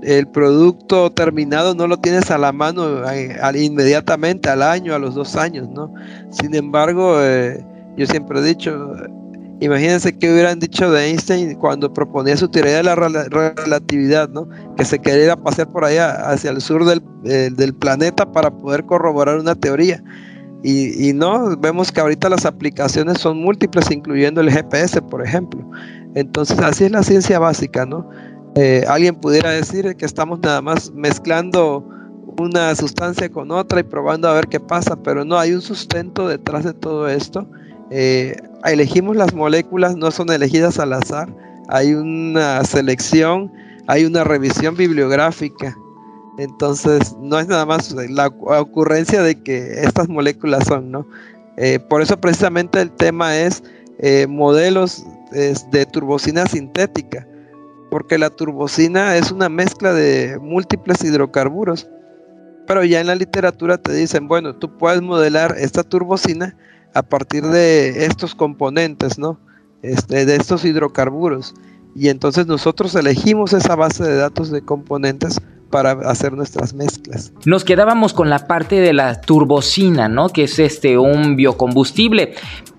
[0.02, 5.14] el producto terminado no lo tienes a la mano eh, inmediatamente, al año, a los
[5.14, 5.94] dos años, ¿no?
[6.30, 7.64] Sin embargo, eh,
[7.96, 8.92] yo siempre he dicho,
[9.60, 14.48] Imagínense que hubieran dicho de Einstein cuando proponía su teoría de la relatividad, ¿no?
[14.78, 16.82] Que se quería pasear por allá hacia el sur
[17.24, 20.02] eh, del, planeta para poder corroborar una teoría.
[20.62, 25.62] Y, no, vemos que ahorita las aplicaciones son múltiples, incluyendo el GPS, por ejemplo.
[26.14, 28.08] Entonces, así es la ciencia básica, ¿no?
[28.56, 31.86] Eh, alguien pudiera decir que estamos nada más mezclando
[32.38, 36.28] una sustancia con otra y probando a ver qué pasa, pero no, hay un sustento
[36.28, 37.46] detrás de todo esto
[37.90, 41.28] eh, elegimos las moléculas, no son elegidas al azar,
[41.68, 43.52] hay una selección,
[43.86, 45.76] hay una revisión bibliográfica.
[46.38, 51.06] Entonces, no es nada más la ocurrencia de que estas moléculas son, ¿no?
[51.56, 53.62] Eh, por eso precisamente el tema es
[53.98, 57.26] eh, modelos de turbocina sintética,
[57.90, 61.88] porque la turbocina es una mezcla de múltiples hidrocarburos.
[62.66, 66.56] Pero ya en la literatura te dicen, bueno, tú puedes modelar esta turbocina
[66.94, 69.38] a partir de estos componentes, ¿no?
[69.82, 71.54] Este, de estos hidrocarburos.
[71.94, 77.32] Y entonces nosotros elegimos esa base de datos de componentes para hacer nuestras mezclas.
[77.44, 80.28] Nos quedábamos con la parte de la turbocina, ¿no?
[80.28, 82.34] Que es este un biocombustible.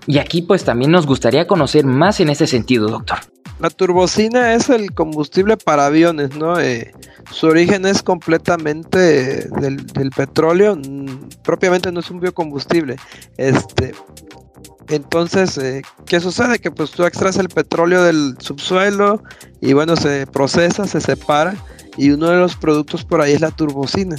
[0.06, 3.18] Y aquí pues también nos gustaría conocer más en ese sentido, doctor.
[3.62, 6.58] La turbocina es el combustible para aviones, ¿no?
[6.58, 6.92] Eh,
[7.30, 10.76] su origen es completamente del, petróleo,
[11.44, 12.96] propiamente no es un biocombustible.
[13.36, 13.94] Este,
[14.88, 16.58] entonces, eh, ¿qué sucede?
[16.58, 19.22] Que pues tú extraes el petróleo del subsuelo
[19.60, 21.54] y bueno, se procesa, se separa
[21.96, 24.16] y uno de los productos por ahí es la turbocina.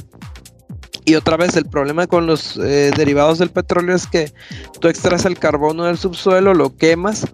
[1.04, 4.32] Y otra vez el problema con los eh, derivados del petróleo es que
[4.80, 7.28] tú extraes el carbono del subsuelo, lo quemas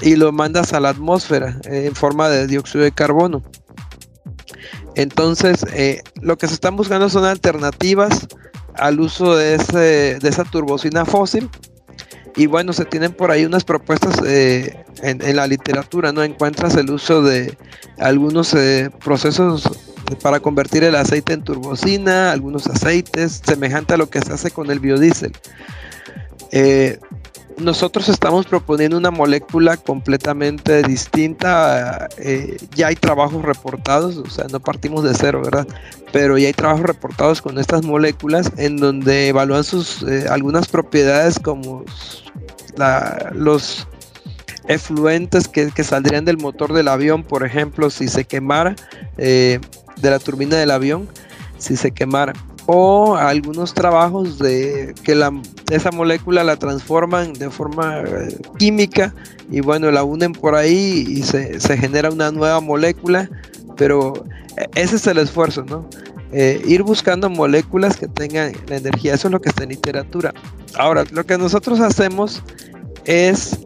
[0.00, 3.42] y lo mandas a la atmósfera eh, en forma de dióxido de carbono.
[4.94, 8.26] Entonces, eh, lo que se están buscando son alternativas
[8.74, 11.50] al uso de, ese, de esa turbocina fósil.
[12.34, 16.22] Y bueno, se tienen por ahí unas propuestas en, en, la literatura, ¿no?
[16.22, 17.56] Encuentras el uso de
[17.96, 18.54] algunos
[19.02, 19.70] procesos
[20.22, 24.70] para convertir el aceite en turbocina, algunos aceites, semejante a lo que se hace con
[24.70, 25.32] el biodiesel.
[26.52, 26.98] Eh,
[27.58, 32.08] nosotros estamos proponiendo una molécula completamente distinta.
[32.18, 35.66] Eh, ya hay trabajos reportados, o sea, no partimos de cero, ¿verdad?
[36.12, 41.38] Pero ya hay trabajos reportados con estas moléculas en donde evalúan sus eh, algunas propiedades
[41.38, 41.84] como
[43.32, 43.88] los
[44.68, 48.76] efluentes que, saldrían del motor del avión, por ejemplo, si se quemara
[49.16, 49.60] de
[50.02, 51.08] la turbina del avión
[51.58, 52.32] si se quemara.
[52.66, 55.32] O algunos trabajos de que la,
[55.70, 59.14] esa molécula la transforman de forma eh, química
[59.50, 63.30] y bueno, la unen por ahí y se, genera una nueva molécula.
[63.76, 64.24] Pero
[64.56, 65.88] eh, ese es el esfuerzo, ¿no?
[66.32, 69.14] Eh, ir buscando moléculas que tengan la energía.
[69.14, 70.34] Eso es lo que está en literatura.
[70.76, 72.42] Ahora, lo que nosotros hacemos
[73.04, 73.60] es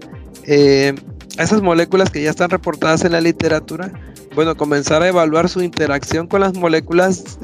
[0.45, 3.93] esas moléculas que ya están reportadas en la literatura,
[4.35, 7.39] bueno, comenzar a evaluar su interacción con las moléculas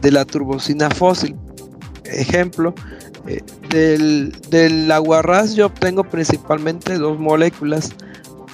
[0.00, 1.36] de, la turbocina fósil.
[2.04, 2.74] Ejemplo,
[3.26, 7.90] eh, del, del aguarrás yo obtengo principalmente dos moléculas.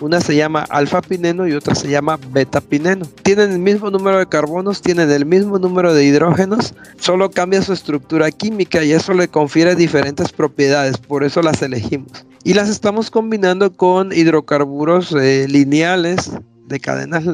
[0.01, 3.07] Una se llama alfa-pineno y otra se llama beta-pineno.
[3.23, 7.73] Tienen el mismo número de carbonos, tienen el mismo número de hidrógenos, solo cambia su
[7.73, 12.27] estructura química y eso le confiere diferentes propiedades, por eso las elegimos.
[12.45, 16.31] Y las estamos combinando con hidrocarburos eh, lineales
[16.67, 17.25] de cadenas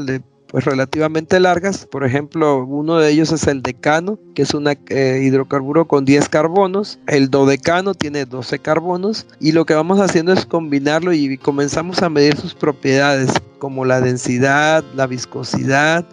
[0.53, 1.87] pues relativamente largas.
[1.87, 6.29] Por ejemplo, uno de ellos es el decano, que es un eh, hidrocarburo con 10
[6.29, 6.99] carbonos.
[7.09, 9.27] El dodecano tiene 12 carbonos.
[9.41, 14.03] Y lo que vamos haciendo es combinarlo y comenzamos a medir sus propiedades, como la
[14.03, 16.05] densidad, la viscosidad,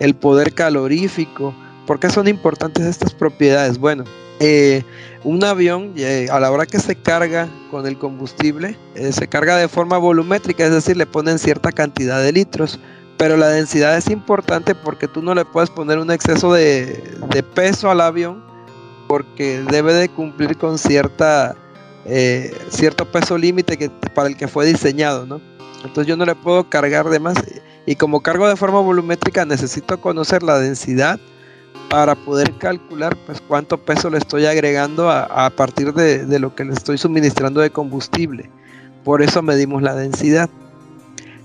[0.00, 1.54] el poder calorífico.
[1.86, 3.78] ¿Por qué son importantes estas propiedades?
[3.78, 4.02] Bueno,
[4.40, 4.82] eh,
[5.22, 8.76] un avión eh, a la hora que se carga con el combustible
[9.12, 12.80] se carga de forma volumétrica, es decir, le ponen cierta cantidad de litros
[13.16, 17.90] pero la densidad es importante porque tú no le puedes poner un exceso de, peso
[17.90, 18.42] al avión
[19.08, 21.54] porque debe de cumplir con cierta
[22.06, 25.40] eh, cierto peso límite que para el que fue diseñado, ¿no?
[25.84, 27.36] Entonces yo no le puedo cargar de más
[27.86, 31.20] y como cargo de forma volumétrica necesito conocer la densidad
[31.90, 36.64] para poder calcular pues cuánto peso le estoy agregando a, partir de, de lo que
[36.64, 38.50] le estoy suministrando de combustible.
[39.04, 40.48] Por eso medimos la densidad.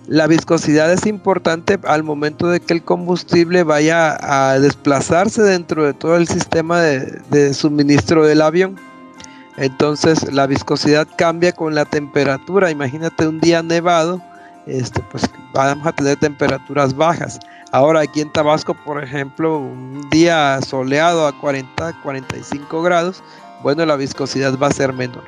[0.10, 5.94] La viscosidad es importante al momento de que el combustible vaya a desplazarse dentro de
[5.94, 8.76] todo el sistema de, suministro del avión.
[9.58, 12.72] Entonces la viscosidad cambia con la temperatura.
[12.72, 14.20] Imagínate un día nevado,
[14.66, 17.40] este, pues vamos a tener temperaturas bajas.
[17.72, 23.22] Ahora aquí en Tabasco, por ejemplo, un día soleado a 40, 45 grados,
[23.62, 25.24] bueno, la viscosidad va a ser menor.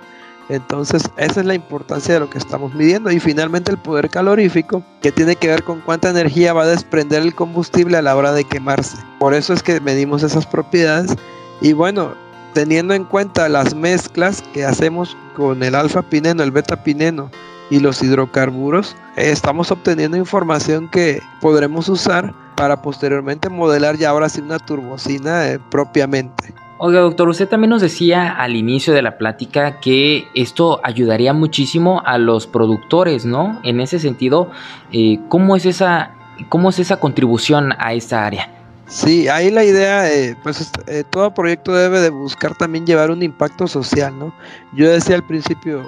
[0.51, 3.09] Entonces, esa es la importancia de lo que estamos midiendo.
[3.09, 7.21] Y finalmente el poder calorífico, que tiene que ver con cuánta energía va a desprender
[7.21, 8.97] el combustible a la hora de quemarse.
[9.17, 11.15] Por eso es que medimos esas propiedades.
[11.61, 12.15] Y bueno,
[12.53, 17.31] teniendo en cuenta las mezclas que hacemos con el alfa pineno, el beta pineno
[17.69, 24.41] y los hidrocarburos, estamos obteniendo información que podremos usar para posteriormente modelar ya ahora sí
[24.41, 26.53] una turbocina eh, propiamente.
[26.83, 32.01] Oiga, doctor, usted también nos decía al inicio de la plática que esto ayudaría muchísimo
[32.03, 33.59] a los productores, ¿no?
[33.61, 34.49] En ese sentido,
[34.91, 36.09] eh, ¿cómo, es esa,
[36.49, 38.49] ¿cómo es esa contribución a esta área?
[38.87, 43.21] Sí, ahí la idea, eh, pues eh, todo proyecto debe de buscar también llevar un
[43.21, 44.33] impacto social, ¿no?
[44.73, 45.87] Yo decía al principio,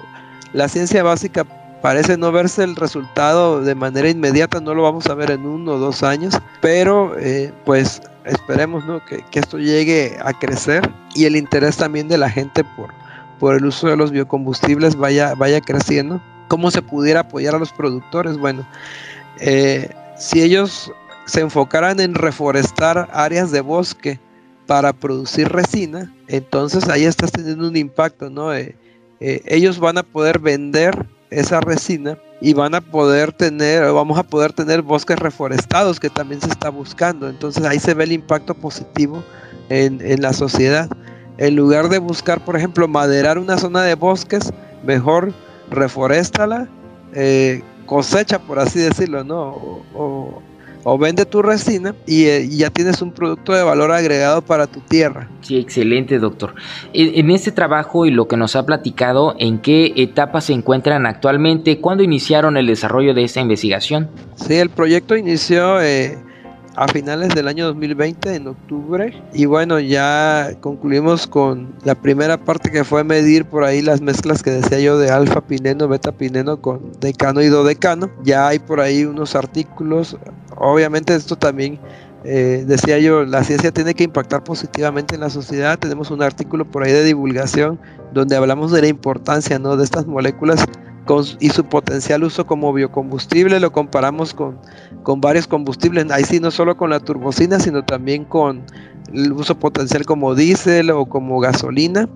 [0.53, 1.43] la ciencia básica
[1.82, 5.71] parece no verse el resultado de manera inmediata, no lo vamos a ver en uno
[5.71, 7.15] o dos años, pero
[7.65, 12.90] pues esperemos que, esto llegue a crecer y el interés también de la gente por,
[13.40, 16.22] por el uso de los biocombustibles vaya, vaya creciendo.
[16.48, 18.38] ¿Cómo se pudiera apoyar a los productores?
[18.38, 18.68] Bueno,
[19.40, 20.92] eh, si ellos
[21.26, 24.20] se enfocaran en reforestar áreas de bosque
[24.68, 28.54] para producir resina, entonces ahí estás teniendo un impacto, ¿no?
[28.54, 28.76] Eh,
[29.20, 34.23] eh, ellos van a poder vender esa resina y van a poder tener, vamos a
[34.23, 37.29] poder tener bosques reforestados que también se está buscando.
[37.29, 39.23] Entonces ahí se ve el impacto positivo
[39.69, 40.89] en, la sociedad.
[41.38, 44.51] En lugar de buscar, por ejemplo, maderar una zona de bosques,
[44.84, 45.34] mejor
[45.71, 46.67] reforéstala,
[47.13, 50.43] eh, cosecha, por así decirlo, ¿no?
[51.00, 55.30] Vende tu resina eh, y, ya tienes un producto de valor agregado para tu tierra.
[55.41, 56.56] Sí, excelente, doctor.
[56.93, 61.80] En, este trabajo y lo que nos ha platicado, ¿en qué etapa se encuentran actualmente?
[61.80, 64.10] ¿Cuándo iniciaron el desarrollo de esta investigación?
[64.36, 66.17] Sí, el proyecto inició eh,
[66.76, 69.24] a finales del año 2020, en octubre.
[69.34, 74.44] Y bueno, ya concluimos con la primera parte que fue medir por ahí las mezclas
[74.44, 78.10] que decía yo de alfa pineno, beta pineno con decano y dodecano.
[78.24, 80.18] Ya hay por ahí unos artículos.
[80.58, 81.80] Obviamente esto también
[82.24, 85.78] eh, decía yo, la ciencia tiene que impactar positivamente en la sociedad.
[85.78, 87.80] Tenemos un artículo por ahí de divulgación
[88.14, 89.76] donde hablamos de la importancia ¿no?
[89.76, 90.66] de estas moléculas
[91.39, 94.58] y su potencial uso como biocombustible lo comparamos con,
[95.04, 98.63] con varios combustibles, ahí sí no solo con la turbocina, sino también con
[99.13, 102.08] el uso potencial como diésel o como gasolina.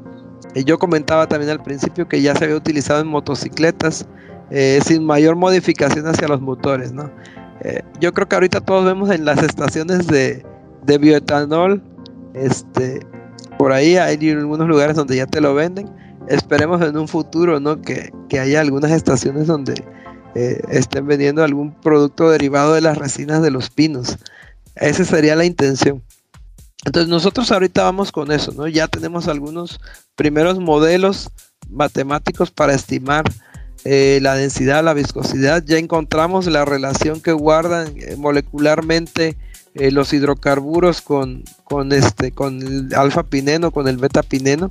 [0.56, 4.08] Y yo comentaba también al principio que ya se había utilizado en motocicletas
[4.50, 6.94] eh, sin mayor modificación hacia los motores.
[6.94, 7.12] ¿no?
[7.62, 10.46] Eh, yo creo que ahorita todos vemos en las estaciones de,
[10.86, 11.84] de bioetanol,
[12.34, 13.06] este,
[13.58, 15.90] por ahí hay algunos lugares donde ya te lo venden
[16.28, 17.82] esperemos en un futuro, ¿no?
[17.82, 19.84] Que, haya algunas estaciones donde
[20.36, 24.18] eh, estén vendiendo algún producto derivado de las resinas de los pinos.
[24.76, 26.04] Esa sería la intención.
[26.86, 28.68] Entonces nosotros ahorita vamos con eso, ¿no?
[28.68, 29.80] Ya tenemos algunos
[30.16, 31.32] primeros modelos
[31.70, 33.26] matemáticos para estimar
[33.84, 35.64] eh, la densidad, la viscosidad.
[35.66, 39.38] Ya encontramos la relación que guardan eh, molecularmente
[39.92, 44.70] los hidrocarburos con, con, este, con el alfa pineno, con el beta pineno.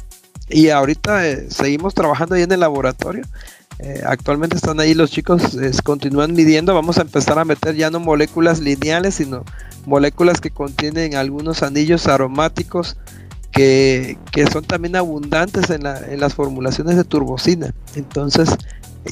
[0.48, 3.24] Y ahorita eh, seguimos trabajando ahí en el laboratorio.
[3.78, 6.74] Eh, actualmente están ahí los chicos, continúan midiendo.
[6.74, 9.44] Vamos a empezar a meter ya no moléculas lineales, sino
[9.84, 12.96] moléculas que contienen algunos anillos aromáticos
[13.52, 14.18] que,
[14.52, 17.74] son también abundantes en, en las formulaciones de turbocina.
[17.94, 18.50] Entonces,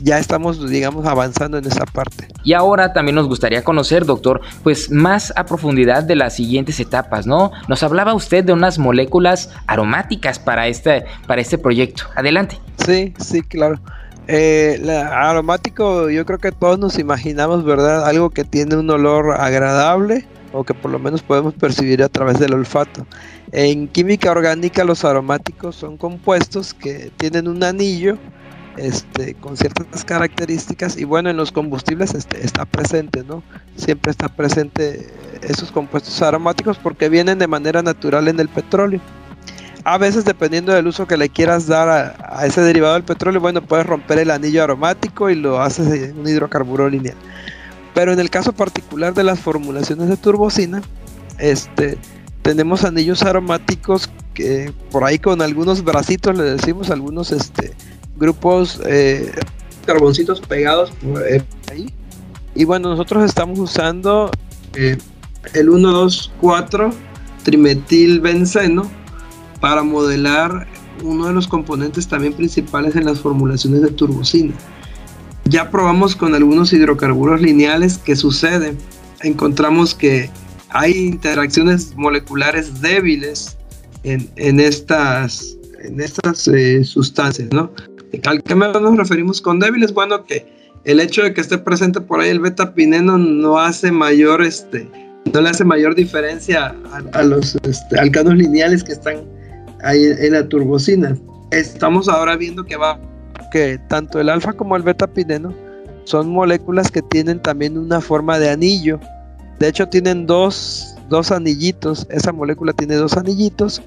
[0.03, 2.29] ya estamos, digamos, avanzando en esa parte.
[2.43, 7.27] Y ahora también nos gustaría conocer, doctor, pues más a profundidad de las siguientes etapas,
[7.27, 7.53] ¿no?
[7.69, 12.05] Nos hablaba usted de unas moléculas aromáticas para este, para este proyecto.
[12.17, 12.59] Adelante.
[12.85, 13.81] Sí, sí, claro.
[14.27, 14.81] Eh,
[15.13, 18.07] aromático, yo creo que todos nos imaginamos, ¿verdad?
[18.07, 22.39] Algo que tiene un olor agradable o que por lo menos podemos percibir a través
[22.39, 23.07] del olfato.
[23.53, 28.17] En química orgánica los aromáticos son compuestos que tienen un anillo
[28.77, 33.43] este, con ciertas características y bueno, en los combustibles este, está presente, ¿no?
[33.77, 35.09] Siempre está presente
[35.43, 39.01] esos compuestos aromáticos porque vienen de manera natural en el petróleo.
[39.85, 43.63] A veces dependiendo del uso que le quieras dar a, ese derivado del petróleo, bueno,
[43.63, 47.17] puedes romper el anillo aromático y lo haces un hidrocarburo lineal.
[47.93, 50.83] Pero en el caso particular de las formulaciones de turbocina,
[51.39, 51.99] este,
[52.43, 57.75] tenemos anillos aromáticos que por ahí con algunos bracitos le decimos, algunos este,
[58.17, 59.33] grupos eh,
[59.87, 61.93] carboncitos pegados por eh, ahí.
[62.55, 64.31] Y bueno, nosotros estamos usando
[64.75, 64.97] eh,
[65.55, 66.93] el 1,2,4
[67.43, 68.91] trimetilbenceno
[69.61, 70.67] para modelar
[71.03, 74.55] uno de los componentes también principales en las formulaciones de turbocina.
[75.47, 78.75] Ya probamos con algunos hidrocarburos lineales que sucede.
[79.23, 80.31] Encontramos que
[80.71, 83.59] hay interacciones moleculares débiles
[84.05, 86.49] en, en estas, en estas
[86.85, 87.71] sustancias, ¿no?
[88.25, 89.93] ¿Al qué nos referimos con débiles?
[89.93, 90.47] Bueno, que
[90.85, 94.89] el hecho de que esté presente por ahí el beta pineno no hace mayor, este,
[95.33, 96.75] no le hace mayor diferencia
[97.13, 99.17] a, los este, alcanos lineales que están
[99.83, 101.17] ahí en la turbocina.
[101.51, 102.99] Estamos ahora viendo que va
[103.51, 105.55] que tanto el alfa como el beta pineno
[106.05, 108.99] son moléculas que tienen también una forma de anillo.
[109.59, 112.07] De hecho, tienen dos, dos anillitos.
[112.11, 113.81] Esa molécula tiene dos anillitos.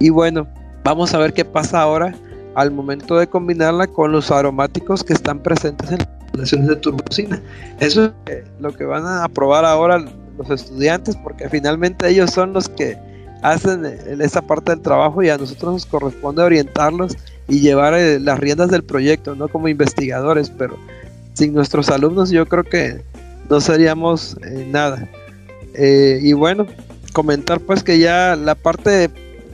[0.00, 0.46] Y bueno,
[0.84, 2.14] vamos a ver qué pasa ahora
[2.56, 7.42] al momento de combinarla con los aromáticos que están presentes en las formulaciones de turbocina.
[7.80, 10.02] Eso es lo que van a probar ahora
[10.38, 12.96] los estudiantes porque finalmente ellos son los que
[13.42, 17.14] hacen esa parte del trabajo y a nosotros nos corresponde orientarlos
[17.46, 20.78] y llevar eh, las riendas del proyecto, no como investigadores, pero
[21.34, 23.02] sin nuestros alumnos yo creo que
[23.50, 25.06] no seríamos eh, nada.
[25.74, 26.66] Eh, y bueno,
[27.12, 29.10] comentar pues que ya la parte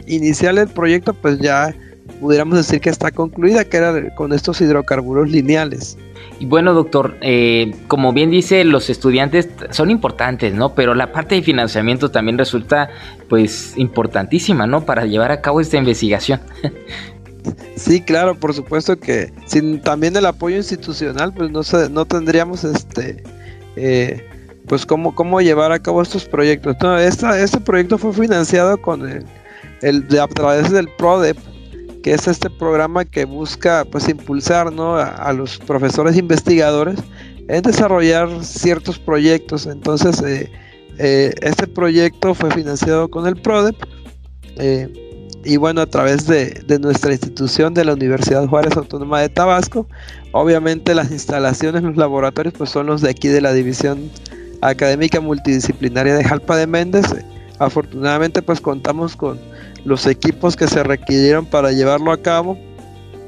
[0.06, 1.74] inicial del proyecto pues ya
[2.22, 5.98] pudiéramos decir que está concluida, que era con estos hidrocarburos lineales.
[6.38, 10.74] Y bueno, doctor, eh, como bien dice, los estudiantes son importantes, ¿no?
[10.74, 12.90] Pero la parte de financiamiento también resulta,
[13.28, 14.86] pues, importantísima, ¿no?
[14.86, 16.40] Para llevar a cabo esta investigación.
[17.74, 23.24] Sí, claro, por supuesto que sin también el apoyo institucional, pues no, no tendríamos este,
[23.74, 24.24] eh,
[24.68, 26.76] pues cómo, cómo llevar a cabo estos proyectos.
[26.80, 29.26] No, este proyecto fue financiado con el,
[29.82, 31.36] el a través del PRODEP,
[32.02, 34.96] que es este programa que busca pues impulsar ¿no?
[34.96, 36.98] a, los profesores investigadores
[37.48, 39.66] en desarrollar ciertos proyectos.
[39.66, 40.50] Entonces, eh,
[40.98, 43.76] eh, este proyecto fue financiado con el PRODEP.
[44.56, 44.88] Eh,
[45.44, 49.88] y bueno, a través de, nuestra institución de la Universidad Juárez Autónoma de Tabasco,
[50.30, 54.10] obviamente las instalaciones, los laboratorios, pues son los de aquí de la División
[54.60, 57.06] Académica Multidisciplinaria de Jalpa de Méndez.
[57.58, 59.40] Afortunadamente, pues contamos con
[59.84, 62.58] los equipos que se requirieron para llevarlo a cabo.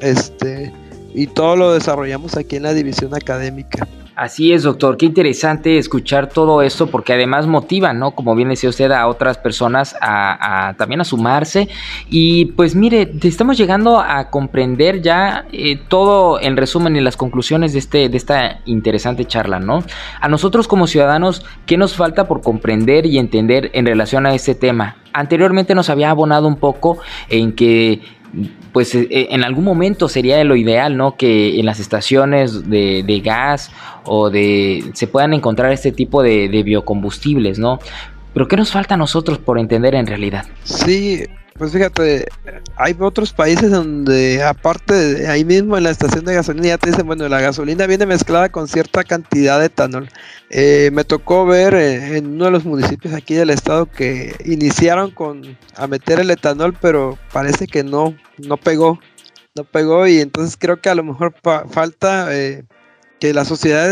[0.00, 0.72] Este,
[1.14, 3.86] y todo lo desarrollamos aquí en la división académica.
[4.16, 4.96] Así es, doctor.
[4.96, 8.12] Qué interesante escuchar todo esto porque además motiva, ¿no?
[8.12, 11.68] Como bien decía usted, a otras personas a, también a sumarse.
[12.08, 17.72] Y pues mire, estamos llegando a comprender ya eh, todo en resumen y las conclusiones
[17.72, 19.82] de, este, de esta interesante charla, ¿no?
[20.20, 24.54] A nosotros como ciudadanos, ¿qué nos falta por comprender y entender en relación a este
[24.54, 24.96] tema?
[25.12, 26.98] Anteriormente nos había abonado un poco
[27.30, 28.00] en que
[28.72, 31.16] pues eh, eh, en algún momento sería lo ideal, ¿no?
[31.16, 33.70] Que en las estaciones de, gas
[34.04, 37.78] o de se puedan encontrar este tipo de, de, biocombustibles, ¿no?
[38.34, 40.44] Pero ¿qué nos falta a nosotros por entender en realidad?
[40.64, 41.24] Sí,
[41.56, 42.26] pues fíjate,
[42.76, 47.06] hay otros países donde aparte ahí mismo en la estación de gasolina ya te dicen,
[47.06, 50.08] bueno, la gasolina viene mezclada con cierta cantidad de etanol.
[50.50, 55.12] Eh, me tocó ver eh, en uno de los municipios aquí del estado que iniciaron
[55.12, 58.98] con a meter el etanol, pero parece que no, no pegó,
[59.54, 61.34] no pegó y entonces creo que a lo mejor
[61.70, 62.64] falta eh,
[63.20, 63.90] que la sociedad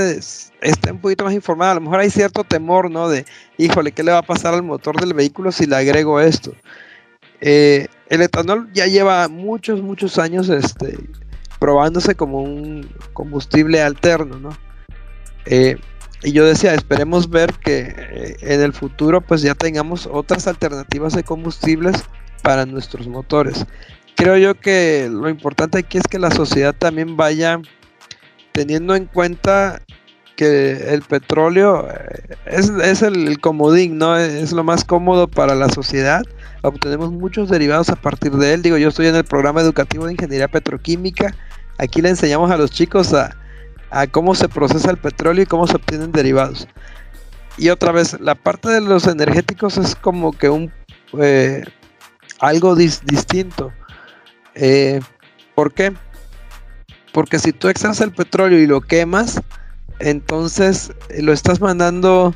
[0.62, 1.72] esté un poquito más informada.
[1.72, 3.08] A lo mejor hay cierto temor, ¿no?
[3.08, 3.24] De,
[3.58, 6.52] híjole, ¿qué le va a pasar al motor del vehículo si le agrego esto?
[7.40, 10.96] Eh, el etanol ya lleva muchos, muchos años este,
[11.58, 14.50] probándose como un combustible alterno, ¿no?
[15.46, 15.76] Eh,
[16.24, 21.14] y yo decía, esperemos ver que eh, en el futuro pues ya tengamos otras alternativas
[21.14, 22.04] de combustibles
[22.42, 23.66] para nuestros motores.
[24.14, 27.60] Creo yo que lo importante aquí es que la sociedad también vaya
[28.52, 29.82] teniendo en cuenta
[30.36, 31.88] que el petróleo
[32.46, 34.16] es, es el, comodín, ¿no?
[34.16, 36.22] Es lo más cómodo para la sociedad
[36.62, 38.62] obtenemos muchos derivados a partir de él.
[38.62, 41.34] Digo, yo estoy en el programa educativo de ingeniería petroquímica.
[41.78, 43.36] Aquí le enseñamos a los chicos a,
[44.10, 46.66] cómo se procesa el petróleo y cómo se obtienen derivados.
[47.58, 50.72] Y otra vez, la parte de los energéticos es como que un
[51.20, 51.62] eh,
[52.38, 53.72] algo distinto.
[54.54, 55.00] Eh,
[55.54, 55.92] ¿Por qué?
[57.12, 59.40] Porque si tú extras el petróleo y lo quemas,
[59.98, 62.34] entonces lo estás mandando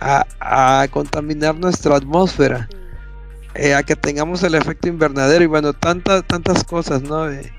[0.00, 2.68] a, a contaminar nuestra atmósfera.
[3.58, 7.30] Eh, a que tengamos el efecto invernadero y bueno, tantas, tantas cosas, ¿no?
[7.30, 7.52] Eh,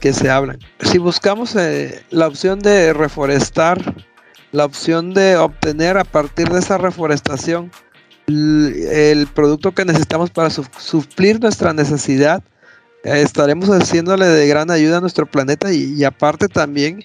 [0.00, 0.58] que, se hablan.
[0.80, 3.94] Si buscamos eh, la opción de reforestar,
[4.52, 7.70] la opción de obtener a partir de esa reforestación
[8.26, 12.42] el, producto que necesitamos para suplir nuestra necesidad,
[13.04, 17.04] estaremos haciéndole de gran ayuda a nuestro planeta y, aparte también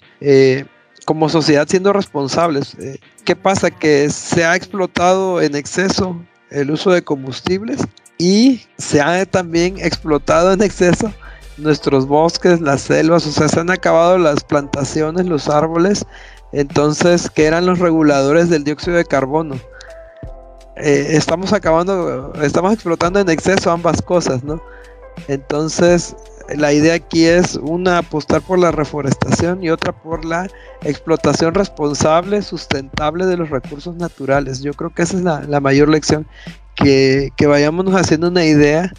[1.05, 2.77] como sociedad siendo responsables.
[3.25, 3.69] ¿Qué pasa?
[3.71, 6.15] Que se ha explotado en exceso
[6.49, 7.81] el uso de combustibles
[8.17, 11.13] y se han también explotado en exceso
[11.57, 16.05] nuestros bosques, las selvas, o sea, se han acabado las plantaciones, los árboles,
[16.51, 19.55] entonces, que eran los reguladores del dióxido de carbono.
[20.77, 24.61] Eh, estamos acabando, estamos explotando en exceso ambas cosas, ¿no?
[25.28, 26.16] Entonces,
[26.55, 30.47] la idea aquí es una apostar por la reforestación y otra por la
[30.84, 34.62] explotación responsable, sustentable de los recursos naturales.
[34.62, 36.26] Yo creo que esa es la, la mayor lección
[36.76, 38.91] que, que vayamos haciendo una idea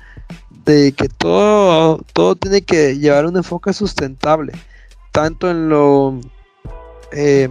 [0.65, 4.53] de que todo, todo tiene que llevar un enfoque sustentable,
[5.11, 6.21] tanto en lo
[7.13, 7.49] eh,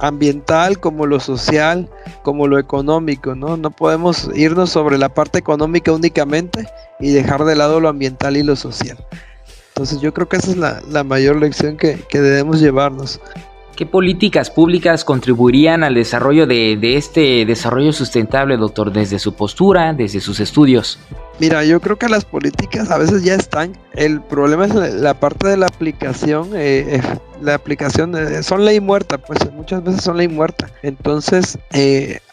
[0.00, 1.88] ambiental como lo social,
[2.22, 3.56] como lo económico, ¿no?
[3.56, 6.66] No podemos irnos sobre la parte económica únicamente
[7.00, 8.98] y dejar de lado lo ambiental y lo social.
[9.68, 13.20] Entonces yo creo que esa es la, la mayor lección que, que debemos llevarnos.
[13.78, 20.18] ¿Qué políticas públicas contribuirían al desarrollo de, este desarrollo sustentable, doctor, desde su postura, desde
[20.18, 20.98] sus estudios?
[21.38, 23.78] Mira, yo creo que las políticas a veces ya están.
[23.94, 26.50] El problema es la, parte de la aplicación.
[26.56, 27.02] Eh, eh,
[27.40, 30.68] la aplicación eh, son ley muerta, pues muchas veces son ley muerta.
[30.82, 31.56] Entonces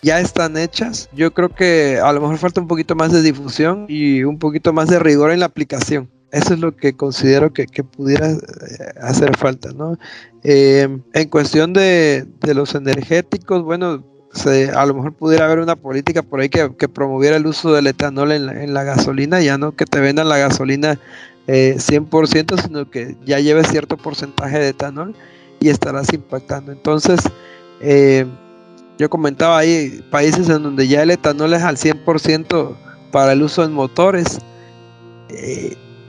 [0.01, 1.09] ya están hechas.
[1.13, 4.73] Yo creo que a lo mejor falta un poquito más de difusión y un poquito
[4.73, 6.09] más de rigor en la aplicación.
[6.35, 8.37] Eso es lo que considero que, pudiera eh,
[9.01, 9.97] hacer falta, ¿no?
[10.43, 14.03] Eh, en cuestión de, los energéticos, bueno,
[14.75, 18.33] a lo mejor pudiera haber una política por ahí que, promoviera el uso del etanol
[18.33, 20.99] en la, gasolina, ya no que te vendan la gasolina
[21.47, 25.15] 100%, sino que ya lleve cierto porcentaje de etanol
[25.61, 26.73] y estarás impactando.
[26.73, 27.21] Entonces,
[28.99, 32.75] yo comentaba ahí países en donde ya el etanol es al 100%
[33.13, 34.39] para el uso en motores.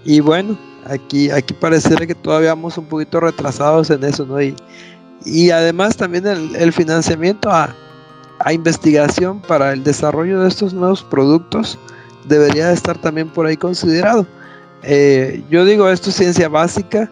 [0.06, 4.40] Y bueno, aquí, aquí pareciera que todavía vamos un poquito retrasados en eso, ¿no?
[4.40, 4.54] Y,
[5.24, 7.74] y además también el, financiamiento a,
[8.52, 11.76] investigación para el desarrollo de estos nuevos productos
[12.28, 14.26] debería estar también por ahí considerado.
[14.84, 17.10] Eh, yo digo, esto es ciencia básica,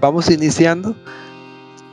[0.00, 0.94] vamos iniciando,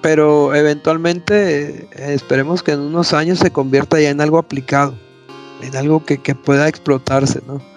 [0.04, 4.94] pero eventualmente eh, esperemos que en unos años se convierta ya en algo aplicado,
[5.64, 7.73] en algo que, que pueda explotarse, ¿no?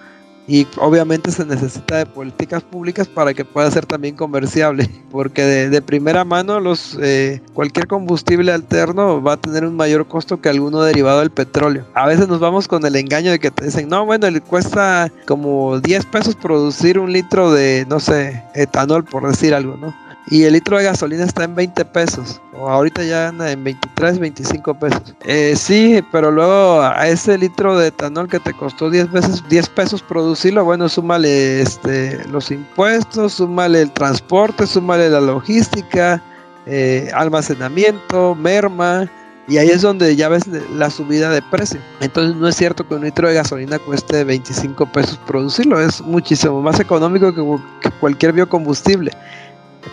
[0.48, 5.82] Y obviamente se necesita de políticas públicas para que pueda ser también comerciable porque de,
[5.82, 10.82] primera mano los eh, cualquier combustible alterno va a tener un mayor costo que alguno
[10.82, 11.84] derivado del petróleo.
[11.94, 15.12] A veces nos vamos con el engaño de que te dicen no bueno le cuesta
[15.26, 20.42] como 10 pesos producir un litro de no sé etanol por decir algo no y
[20.44, 22.40] el litro de gasolina está en 20 pesos.
[22.54, 25.14] O ahorita ya anda en 23, 25 pesos.
[25.24, 29.68] Eh, sí, pero luego a ese litro de etanol que te costó 10 veces 10
[29.70, 36.22] pesos producirlo, bueno, súmale este, los impuestos, súmale el transporte, súmale la logística,
[36.66, 39.08] eh, almacenamiento, merma.
[39.48, 40.42] Y ahí es donde ya ves
[40.74, 41.78] la subida de precio.
[42.00, 45.80] Entonces no es cierto que un litro de gasolina cueste 25 pesos producirlo.
[45.80, 49.12] Es muchísimo más económico que cualquier biocombustible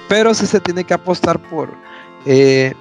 [0.08, 1.70] pero sí se tiene que apostar por,
[2.26, 2.74] eh,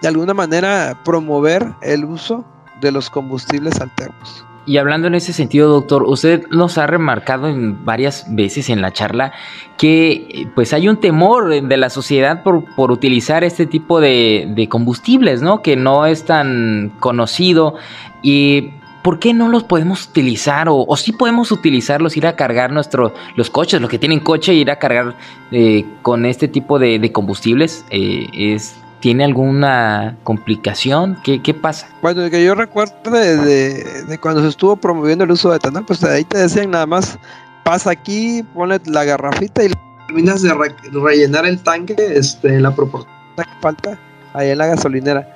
[0.00, 2.44] de alguna manera, promover el uso
[2.80, 4.44] de los combustibles alternos.
[4.66, 8.92] Y hablando en ese sentido, doctor, usted nos ha remarcado en varias veces en la
[8.92, 9.32] charla
[9.76, 14.68] que pues hay un temor de la sociedad por, por utilizar este tipo de, de,
[14.68, 15.60] combustibles, ¿no?
[15.60, 17.74] Que no es tan conocido
[18.22, 18.70] y
[19.04, 20.66] ¿por qué no los podemos utilizar?
[20.70, 24.70] O, sí podemos utilizarlos, ir a cargar nuestros los coches, los que tienen coche, ir
[24.70, 25.14] a cargar
[25.52, 27.84] eh, con este tipo de, combustibles.
[27.90, 31.18] Eh, es, ¿Tiene alguna complicación?
[31.22, 31.86] ¿Qué, ¿Qué, pasa?
[32.00, 36.24] Bueno, que yo recuerdo de, cuando se estuvo promoviendo el uso de etanol, pues ahí
[36.24, 37.18] te decían nada más,
[37.62, 39.72] pasa aquí, pone la garrafita y
[40.06, 40.54] terminas de
[40.90, 43.98] rellenar el tanque, este, la proporción que falta
[44.32, 45.34] ahí en la gasolinera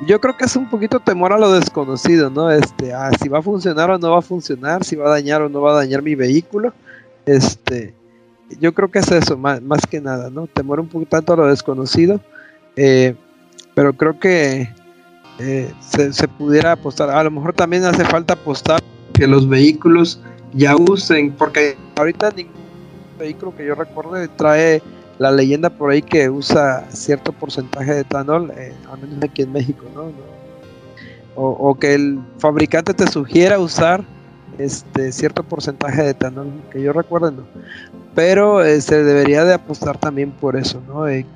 [0.00, 2.50] yo creo que es un poquito temor a lo desconocido, ¿no?
[2.50, 5.42] Este, a si va a funcionar o no va a funcionar, si va a dañar
[5.42, 6.74] o no va a dañar mi vehículo.
[7.24, 7.94] Este,
[8.60, 10.46] yo creo que es eso, más, más que nada, ¿no?
[10.46, 12.20] Temor un poco tanto a lo desconocido.
[12.76, 13.14] Eh,
[13.74, 14.68] pero creo que
[15.38, 17.10] eh, se, se, pudiera apostar.
[17.10, 18.82] A lo mejor también hace falta apostar
[19.14, 20.20] que los vehículos
[20.52, 22.54] ya usen, porque ahorita ningún
[23.18, 24.82] vehículo que yo recuerde trae
[25.18, 29.52] la leyenda por ahí que usa cierto porcentaje de etanol, eh, al menos aquí en
[29.52, 30.10] México, ¿no?
[31.38, 34.02] O, que el fabricante te sugiera usar
[34.56, 37.42] este cierto porcentaje de etanol, que yo recuerdo no.
[38.14, 41.06] Pero eh, se debería de apostar también por eso, ¿no?
[41.06, 41.26] Eh,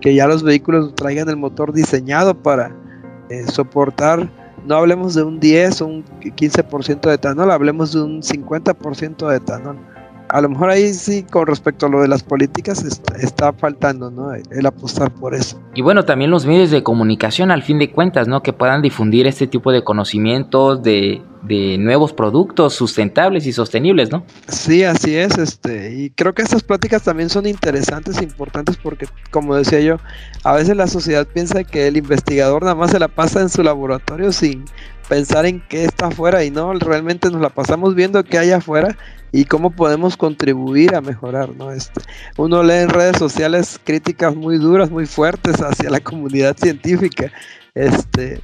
[0.00, 2.74] que, ya los vehículos traigan el motor diseñado para
[3.50, 4.28] soportar,
[4.66, 9.36] no hablemos de un 10 o un 15% de etanol, hablemos de un 50% de
[9.36, 9.78] etanol
[10.28, 12.84] a lo mejor ahí sí, con respecto a lo de las políticas,
[13.18, 14.32] está, faltando, ¿no?
[14.34, 15.60] El apostar por eso.
[15.74, 18.42] Y bueno, también los medios de comunicación, al fin de cuentas, ¿no?
[18.42, 24.24] Que puedan difundir este tipo de conocimientos, de, de nuevos productos sustentables y sostenibles, ¿no?
[24.48, 29.06] Sí, así es, este, y creo que estas pláticas también son interesantes e importantes porque,
[29.30, 29.98] como decía yo,
[30.42, 33.62] a veces la sociedad piensa que el investigador nada más se la pasa en su
[33.62, 34.64] laboratorio sin
[35.08, 38.96] pensar en qué está afuera y no, realmente nos la pasamos viendo qué hay afuera
[39.32, 41.72] y cómo podemos contribuir a mejorar, ¿no?
[41.72, 42.00] Este,
[42.36, 47.30] uno lee en redes sociales críticas muy duras, muy fuertes hacia la comunidad científica,
[47.74, 48.40] este,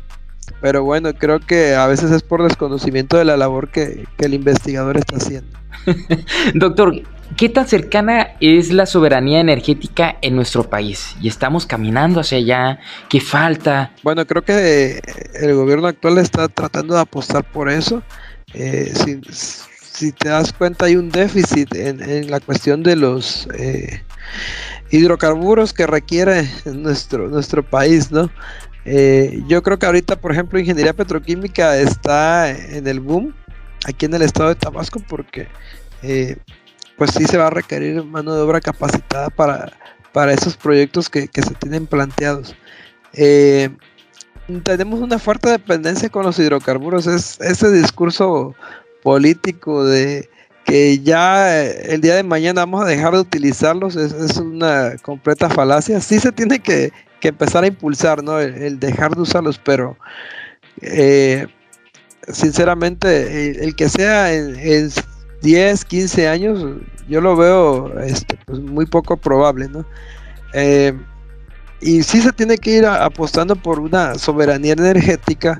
[0.60, 4.34] pero bueno, creo que a veces es por desconocimiento de la labor que, que el
[4.34, 5.58] investigador está haciendo.
[6.54, 7.02] Doctor,
[7.36, 11.16] ¿qué tan cercana es la soberanía energética en nuestro país?
[11.20, 13.92] Y estamos caminando hacia allá, ¿qué falta?
[14.02, 15.00] Bueno, creo que
[15.34, 18.02] el gobierno actual está tratando de apostar por eso.
[18.54, 18.92] Eh,
[20.00, 24.02] si te das cuenta hay un déficit en, la cuestión de los eh,
[24.90, 28.30] hidrocarburos que requiere nuestro, nuestro país, ¿no?
[28.84, 33.34] Eh, yo creo que ahorita, por ejemplo, ingeniería petroquímica está en el boom
[33.86, 35.48] aquí en el estado de Tabasco porque
[36.02, 36.36] eh,
[36.96, 39.72] pues sí se va a requerir mano de obra capacitada para,
[40.12, 42.54] para esos proyectos que, se tienen planteados.
[44.64, 48.54] tenemos una fuerte dependencia con los hidrocarburos, es ese discurso
[49.02, 50.28] político de
[50.64, 55.48] que ya eh, el día de mañana vamos a dejar de utilizarlos es, una completa
[55.48, 56.00] falacia.
[56.00, 56.92] Sí se tiene que,
[57.28, 58.38] empezar a impulsar, ¿no?
[58.40, 59.96] El, dejar de usarlos, pero
[60.80, 61.46] eh,
[62.28, 64.90] sinceramente el, que sea en,
[65.42, 69.86] 10, 15 años yo lo veo este, pues muy poco probable, ¿no?
[70.52, 70.92] Eh,
[71.80, 75.58] y sí se tiene que ir apostando por una soberanía energética,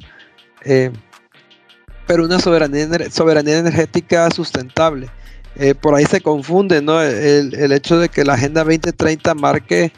[0.64, 0.90] eh,
[2.06, 5.08] pero una soberanía, soberanía energética sustentable.
[5.80, 7.02] Por ahí se confunde ¿no?
[7.02, 9.92] el, hecho de que la Agenda 2030 marque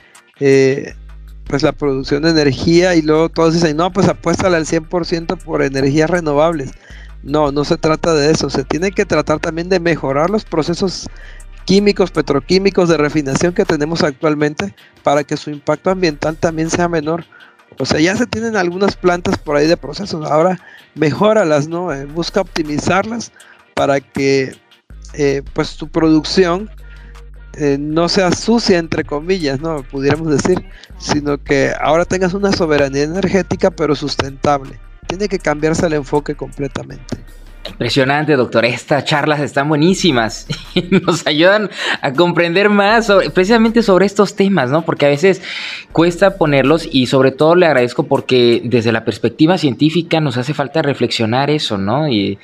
[1.53, 5.61] pues la producción de energía y luego todos dicen, no, pues apuéstale al 100% por
[5.61, 6.71] energías renovables.
[7.23, 11.11] No, no se trata de eso, se tiene que tratar también de mejorar los procesos
[11.67, 17.27] químicos, petroquímicos de refinación que tenemos actualmente para que su impacto ambiental también sea menor.
[17.79, 20.59] O sea, ya se tienen algunas plantas por ahí de procesos, ahora
[20.95, 21.93] mejóralas, ¿no?
[21.93, 23.31] Eh, busca optimizarlas
[23.75, 24.57] para que
[25.13, 26.71] eh, pues tu producción
[27.55, 29.83] eh, no sea sucia, entre comillas, ¿no?
[29.83, 30.65] Pudiéramos decir,
[30.99, 34.79] sino que ahora tengas una soberanía energética pero sustentable.
[35.07, 37.19] Tiene que cambiarse el enfoque completamente.
[37.69, 38.65] Impresionante, doctor.
[38.65, 40.47] Estas charlas están buenísimas
[40.91, 44.83] nos ayudan a comprender más precisamente sobre estos temas, ¿no?
[44.83, 45.43] Porque a veces
[45.93, 50.83] cuesta ponerlos y sobre todo le agradezco porque desde la perspectiva científica nos hace falta
[50.83, 52.09] reflexionar eso, ¿no?
[52.09, 52.39] Y,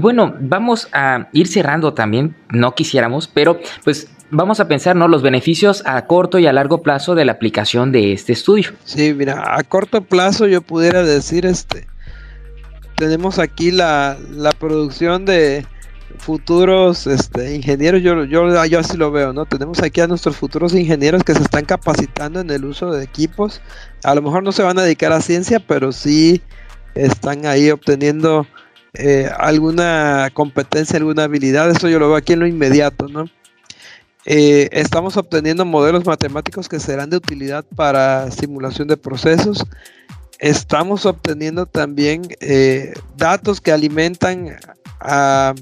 [0.00, 5.08] bueno, vamos a ir cerrando también, no quisiéramos, pero pues vamos a pensar, ¿no?
[5.08, 8.70] Los beneficios a corto y a largo plazo de la aplicación de este estudio.
[8.84, 11.86] Sí, mira, a corto plazo yo pudiera decir este
[12.96, 14.16] tenemos aquí la,
[14.58, 15.66] producción de
[16.18, 19.46] futuros este, ingenieros, yo, yo, yo así lo veo, ¿no?
[19.46, 23.60] Tenemos aquí a nuestros futuros ingenieros que se están capacitando en el uso de equipos.
[24.04, 26.40] A lo mejor no se van a dedicar a ciencia, pero sí
[26.94, 28.46] están ahí obteniendo
[28.92, 31.68] eh, alguna competencia, alguna habilidad.
[31.70, 33.28] Eso yo lo veo aquí en lo inmediato, ¿no?
[34.26, 39.66] Eh, estamos obteniendo modelos matemáticos que serán de utilidad para simulación de procesos
[40.44, 44.54] estamos obteniendo también eh, datos que alimentan
[45.00, 45.54] a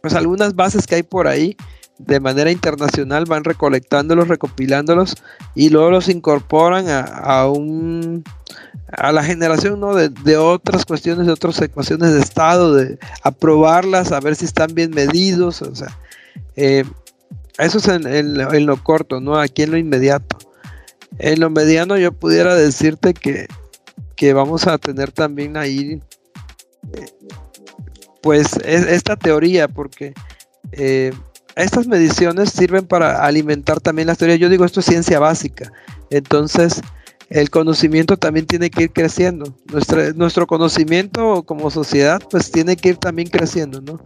[0.00, 1.54] pues algunas bases que hay por ahí
[1.98, 5.16] de manera internacional van recolectándolos, recopilándolos
[5.54, 8.24] y luego los incorporan a, un
[8.96, 9.94] a la generación ¿no?
[9.94, 14.92] de, otras cuestiones, de otras ecuaciones de estado, de aprobarlas, a ver si están bien
[14.92, 15.94] medidos, o sea,
[16.56, 16.84] eh,
[17.58, 19.38] eso es en, en, lo corto, ¿no?
[19.38, 20.38] Aquí en lo inmediato.
[21.18, 23.46] En lo mediano yo pudiera decirte que
[24.16, 26.00] que vamos a tener también ahí,
[28.22, 30.14] pues esta teoría, porque
[30.72, 31.12] eh,
[31.56, 34.40] estas mediciones sirven para alimentar también las teorías.
[34.40, 35.72] Yo digo, esto es ciencia básica.
[36.10, 36.80] Entonces,
[37.28, 39.56] el conocimiento también tiene que ir creciendo.
[39.70, 44.00] Nuestro, nuestro conocimiento como sociedad, pues tiene que ir también creciendo, ¿no?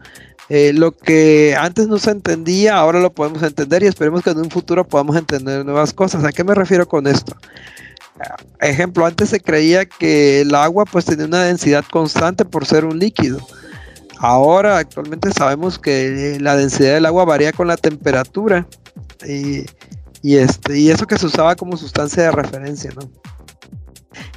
[0.48, 4.38] Eh, lo que antes no se entendía, ahora lo podemos entender y esperemos que en
[4.38, 6.24] un futuro podamos entender nuevas cosas.
[6.24, 7.36] ¿A qué me refiero con esto?
[8.60, 12.98] Ejemplo, antes se creía que el agua pues tenía una densidad constante por ser un
[12.98, 13.38] líquido.
[14.18, 18.66] Ahora actualmente sabemos que la densidad del agua varía con la temperatura
[19.26, 19.66] y,
[20.36, 23.10] este, y eso que se usaba como sustancia de referencia, ¿no?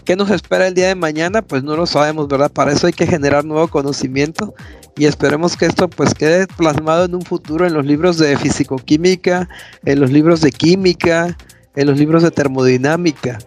[0.03, 1.41] ¿Qué nos espera el día de mañana?
[1.41, 2.51] Pues no lo sabemos, ¿verdad?
[2.51, 4.53] Para eso hay que generar nuevo conocimiento
[4.97, 9.47] y esperemos que esto pues quede plasmado en un futuro en los libros de fisicoquímica,
[9.85, 11.37] en los libros de química,
[11.75, 13.39] en los libros de termodinámica.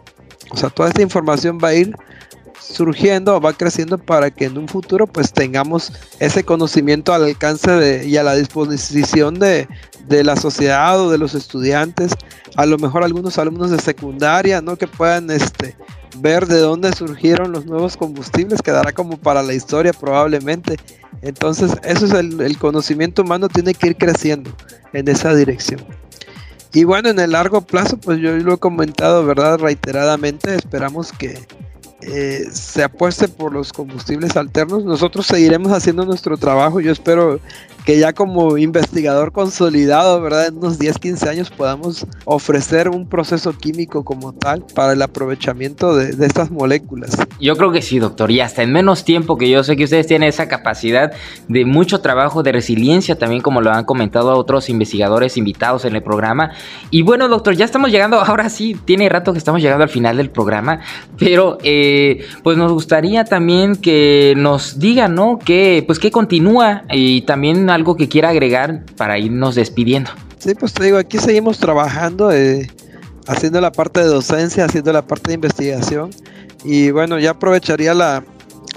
[0.52, 1.96] O sea, toda esta información va a ir
[2.60, 8.06] surgiendo, va creciendo para que en un futuro pues tengamos ese conocimiento al alcance de,
[8.06, 9.66] y a la disposición de,
[10.08, 12.12] la sociedad o de los estudiantes,
[12.56, 14.76] a lo mejor algunos alumnos de secundaria, ¿no?
[14.76, 15.74] Que puedan este,
[16.18, 20.76] ver de dónde surgieron los nuevos combustibles, quedará como para la historia probablemente.
[21.22, 24.50] Entonces, eso es el, el conocimiento humano tiene que ir creciendo
[24.92, 25.80] en esa dirección.
[26.74, 29.58] Y bueno, en el largo plazo, pues yo lo he comentado, ¿verdad?
[29.58, 31.38] Reiteradamente, esperamos que
[32.00, 34.84] eh, se apueste por los combustibles alternos.
[34.84, 36.80] Nosotros seguiremos haciendo nuestro trabajo.
[36.80, 37.40] Yo espero
[37.84, 40.48] que ya como investigador consolidado, ¿verdad?
[40.48, 45.96] En unos 10, 15 años podamos ofrecer un proceso químico como tal para el aprovechamiento
[45.96, 47.16] de, estas moléculas.
[47.40, 50.06] Yo creo que sí, doctor, y hasta en menos tiempo que yo sé que ustedes
[50.06, 51.12] tienen esa capacidad
[51.48, 56.02] de mucho trabajo, de resiliencia también, como lo han comentado otros investigadores invitados en el
[56.02, 56.52] programa.
[56.90, 60.16] Y bueno, doctor, ya estamos llegando, ahora sí, tiene rato que estamos llegando al final
[60.16, 60.80] del programa,
[61.18, 65.38] pero eh, pues nos gustaría también que nos digan, ¿no?
[65.38, 70.10] Que pues que continúa y también algo que quiera agregar para irnos despidiendo.
[70.38, 72.68] Sí, pues te digo, aquí seguimos trabajando, eh,
[73.26, 76.10] haciendo la parte de docencia, haciendo la parte de investigación.
[76.64, 78.24] Y bueno, ya aprovecharía la,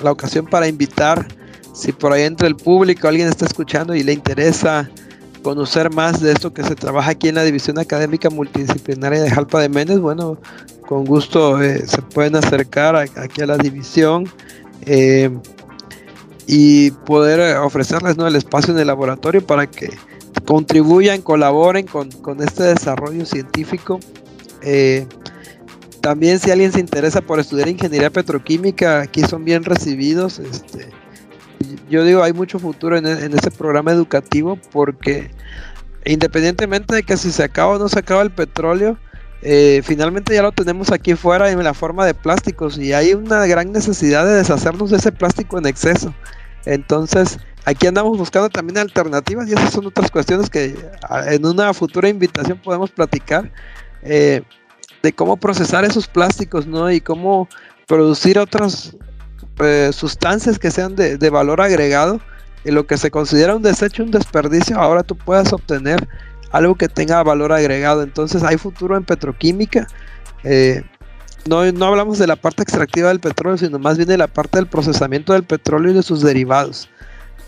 [0.03, 1.27] la ocasión para invitar,
[1.73, 4.89] si por ahí entre el público, alguien está escuchando y le interesa
[5.41, 9.59] conocer más de esto que se trabaja aquí en la División Académica Multidisciplinaria de Jalpa
[9.59, 10.39] de Méndez, bueno,
[10.87, 14.27] con gusto eh, se pueden acercar aquí a la división.
[14.87, 15.29] Eh,
[16.47, 18.27] y poder eh, ofrecerles ¿no?
[18.27, 19.89] el espacio en el laboratorio para que
[20.45, 22.09] contribuyan, colaboren con,
[22.41, 23.99] este desarrollo científico.
[24.61, 25.07] Eh,
[26.01, 30.39] también si alguien se interesa por estudiar ingeniería petroquímica, aquí son bien recibidos.
[30.39, 30.89] Este,
[31.89, 35.31] yo digo, hay mucho futuro en, en este programa educativo porque
[36.05, 38.99] independientemente de que si se acaba o no se acaba el petróleo,
[39.41, 43.45] eh, finalmente ya lo tenemos aquí fuera en la forma de plásticos y hay una
[43.45, 46.13] gran necesidad de deshacernos de ese plástico en exceso.
[46.65, 50.75] Entonces, aquí andamos buscando también alternativas y esas son otras cuestiones que
[51.27, 53.51] en una futura invitación podemos platicar
[54.01, 54.41] eh,
[55.03, 56.89] de cómo procesar esos plásticos, ¿no?
[56.91, 57.47] Y cómo
[57.85, 58.95] producir otras
[59.59, 62.19] eh, sustancias que sean de, valor agregado
[62.63, 66.07] y lo que se considera un desecho, un desperdicio, ahora tú puedas obtener
[66.55, 68.01] algo que tenga valor agregado.
[68.01, 69.87] Entonces hay futuro en petroquímica.
[70.43, 70.83] Eh,
[71.47, 74.57] no, no, hablamos de la parte extractiva del petróleo, sino más bien de la parte
[74.57, 76.89] del procesamiento del petróleo y de sus derivados.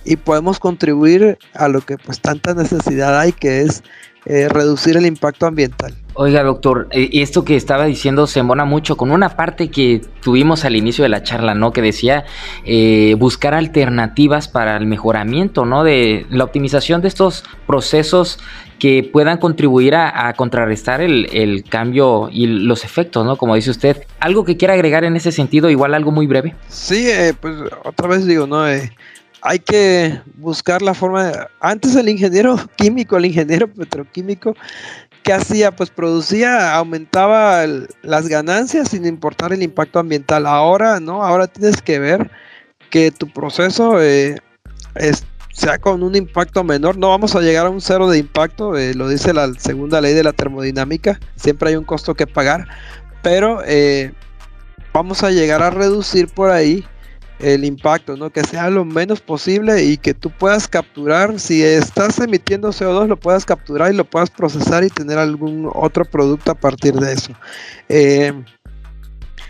[0.04, 3.82] Y podemos contribuir a lo que pues tanta necesidad hay, que es
[4.30, 5.94] eh, reducir el impacto ambiental.
[6.14, 10.66] Oiga, doctor, eh, esto que estaba diciendo se embona mucho con una parte que tuvimos
[10.66, 11.72] al inicio de la charla, ¿no?
[11.72, 12.26] Que decía
[12.66, 15.86] eh, buscar alternativas para el mejoramiento, ¿no?
[15.86, 18.38] De la optimización de estos procesos
[18.80, 23.38] que puedan contribuir a, contrarrestar el, cambio y los efectos, ¿no?
[23.38, 24.04] Como dice usted.
[24.20, 25.70] ¿Algo que quiera agregar en ese sentido?
[25.70, 26.54] Igual algo muy breve.
[26.68, 27.08] Sí,
[27.40, 27.56] pues
[27.86, 28.66] otra vez digo, ¿no?
[29.42, 31.48] Hay que buscar la forma de...
[31.60, 34.56] Antes el ingeniero químico, el ingeniero petroquímico,
[35.24, 35.76] ¿qué hacía?
[35.76, 37.66] Pues producía, aumentaba
[38.02, 40.46] las ganancias sin importar el impacto ambiental.
[40.46, 41.24] Ahora, ¿no?
[41.24, 42.32] Ahora tienes que ver
[42.90, 44.38] que tu proceso eh,
[45.52, 46.98] sea con un impacto menor.
[46.98, 50.14] No vamos a llegar a un cero de impacto, eh, lo dice la segunda ley
[50.14, 51.20] de la termodinámica.
[51.36, 52.68] Siempre hay un costo que pagar,
[53.22, 54.14] pero eh,
[54.94, 56.86] vamos a llegar a reducir por ahí
[57.40, 58.30] el impacto, ¿no?
[58.30, 63.18] Que sea lo menos posible y que tú puedas capturar, si estás emitiendo CO2, lo
[63.18, 67.34] puedas capturar y lo puedas procesar y tener algún otro producto a partir de eso.
[67.90, 68.34] Eh,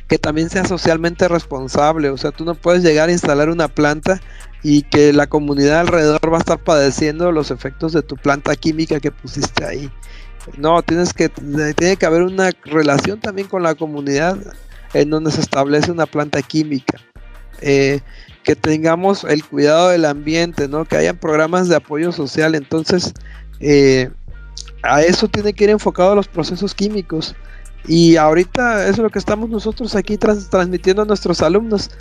[0.07, 4.21] que también sea socialmente responsable, o sea, tú no puedes llegar a instalar una planta
[4.63, 8.99] y que la comunidad alrededor va a estar padeciendo los efectos de tu planta química
[8.99, 9.91] que pusiste ahí.
[10.57, 14.37] No, tienes que, tiene que haber una relación también con la comunidad
[14.93, 16.99] en donde se establece una planta química.
[17.61, 18.01] Eh,
[18.43, 20.85] que tengamos el cuidado del ambiente, ¿no?
[20.85, 22.55] Que hayan programas de apoyo social.
[22.55, 23.13] Entonces,
[23.59, 24.09] eh,
[24.83, 27.35] a eso tiene que ir enfocado los procesos químicos.
[27.87, 31.91] Y ahorita eso es lo que estamos nosotros aquí transmitiendo a nuestros alumnos.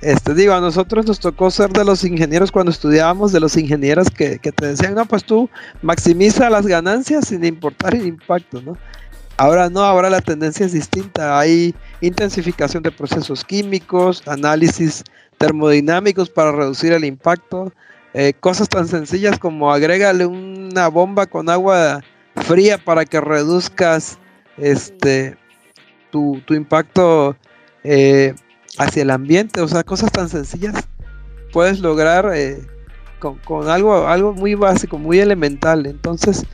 [0.00, 4.08] Este, digo, a nosotros nos tocó ser de los ingenieros cuando estudiábamos, de los ingenieros
[4.08, 5.50] que, que te decían, no, pues tú
[5.82, 8.76] maximiza las ganancias sin importar el impacto, ¿no?
[9.38, 11.38] Ahora no, ahora la tendencia es distinta.
[11.38, 15.04] Hay intensificación de procesos químicos, análisis
[15.36, 17.72] termodinámicos para reducir el impacto,
[18.14, 22.02] eh, cosas tan sencillas como agrégale una bomba con agua
[22.34, 24.18] fría para que reduzcas
[24.56, 25.36] este
[26.10, 27.36] tu, impacto
[27.84, 28.34] eh,
[28.78, 30.74] hacia el ambiente, o sea, cosas tan sencillas
[31.52, 32.66] puedes lograr eh,
[33.18, 35.84] con, con, algo, algo muy básico, muy elemental.
[35.84, 36.46] Entonces,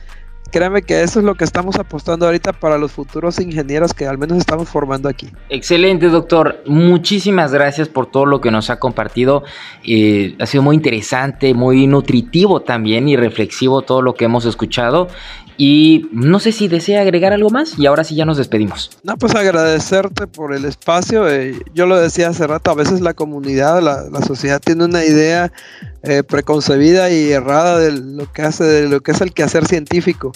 [0.53, 4.19] créanme que eso es lo que estamos apostando ahorita para los futuros ingenieros que al
[4.19, 5.29] menos estamos formando aquí.
[5.49, 6.61] Excelente, doctor.
[6.67, 9.43] Muchísimas gracias por todo lo que nos ha compartido.
[9.83, 15.07] Eh, ha sido muy interesante, muy nutritivo también y reflexivo todo lo que hemos escuchado.
[15.57, 18.91] Y no sé si desea agregar algo más y ahora sí ya nos despedimos.
[19.03, 21.29] No, pues agradecerte por el espacio.
[21.29, 25.03] Eh, yo lo decía hace rato, a veces la comunidad, la, la sociedad tiene una
[25.05, 25.51] idea
[26.03, 30.31] eh, preconcebida y errada de lo que hace, de lo que es el quehacer científico.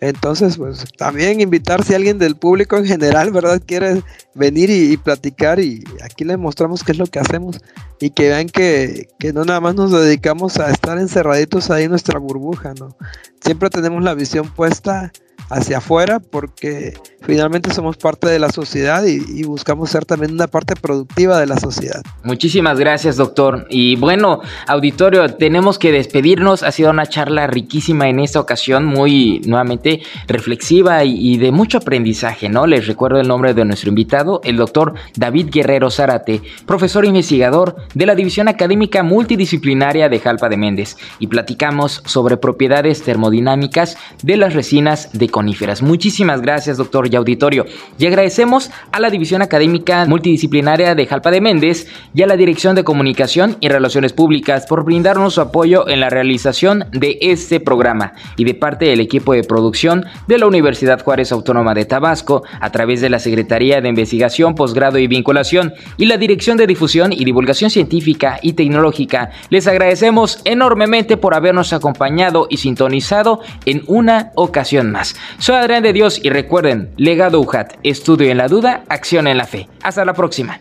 [0.00, 3.62] Entonces, pues también invitar si alguien del público en general, ¿verdad?
[3.64, 4.02] Quiere
[4.34, 7.60] venir y, platicar y aquí les mostramos qué es lo que hacemos
[8.00, 11.90] y que vean que, que, no nada más nos dedicamos a estar encerraditos ahí en
[11.90, 12.96] nuestra burbuja, ¿no?
[13.40, 15.12] Siempre tenemos la visión puesta
[15.52, 20.74] hacia afuera porque finalmente somos parte de la sociedad y, buscamos ser también una parte
[20.76, 22.00] productiva de la sociedad.
[22.24, 23.66] Muchísimas gracias doctor.
[23.68, 26.62] Y bueno, auditorio, tenemos que despedirnos.
[26.62, 32.48] Ha sido una charla riquísima en esta ocasión, muy nuevamente reflexiva y, de mucho aprendizaje,
[32.48, 32.66] ¿no?
[32.66, 38.06] Les recuerdo el nombre de nuestro invitado, el doctor David Guerrero Zárate, profesor investigador de
[38.06, 40.96] la División Académica Multidisciplinaria de Jalpa de Méndez.
[41.18, 45.82] Y platicamos sobre propiedades termodinámicas de las resinas de coníferas.
[45.82, 47.66] Muchísimas gracias, doctor y auditorio.
[47.98, 52.74] Y agradecemos a la División Académica Multidisciplinaria de Jalpa de Méndez y a la Dirección
[52.74, 58.12] de Comunicación y Relaciones Públicas por brindarnos su apoyo en la realización de este programa
[58.36, 62.70] y de parte del equipo de producción de la Universidad Juárez Autónoma de Tabasco a
[62.70, 67.24] través de la Secretaría de Investigación, Posgrado y Vinculación y la Dirección de Difusión y
[67.24, 69.30] Divulgación Científica y Tecnológica.
[69.48, 75.16] Les agradecemos enormemente por habernos acompañado y sintonizado en una ocasión más.
[75.38, 79.46] Soy Adrián de Dios y recuerden, legado UJAT, estudio en la duda, acción en la
[79.46, 79.66] fe.
[79.82, 80.60] Hasta la próxima.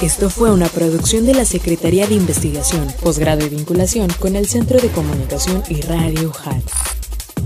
[0.00, 4.78] Esto fue una producción de la Secretaría de Investigación, Posgrado y Vinculación con el Centro
[4.78, 6.62] de Comunicación y Radio UJAT.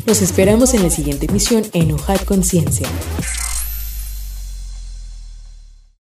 [0.07, 2.88] Nos esperamos en la siguiente emisión en UJAT Conciencia.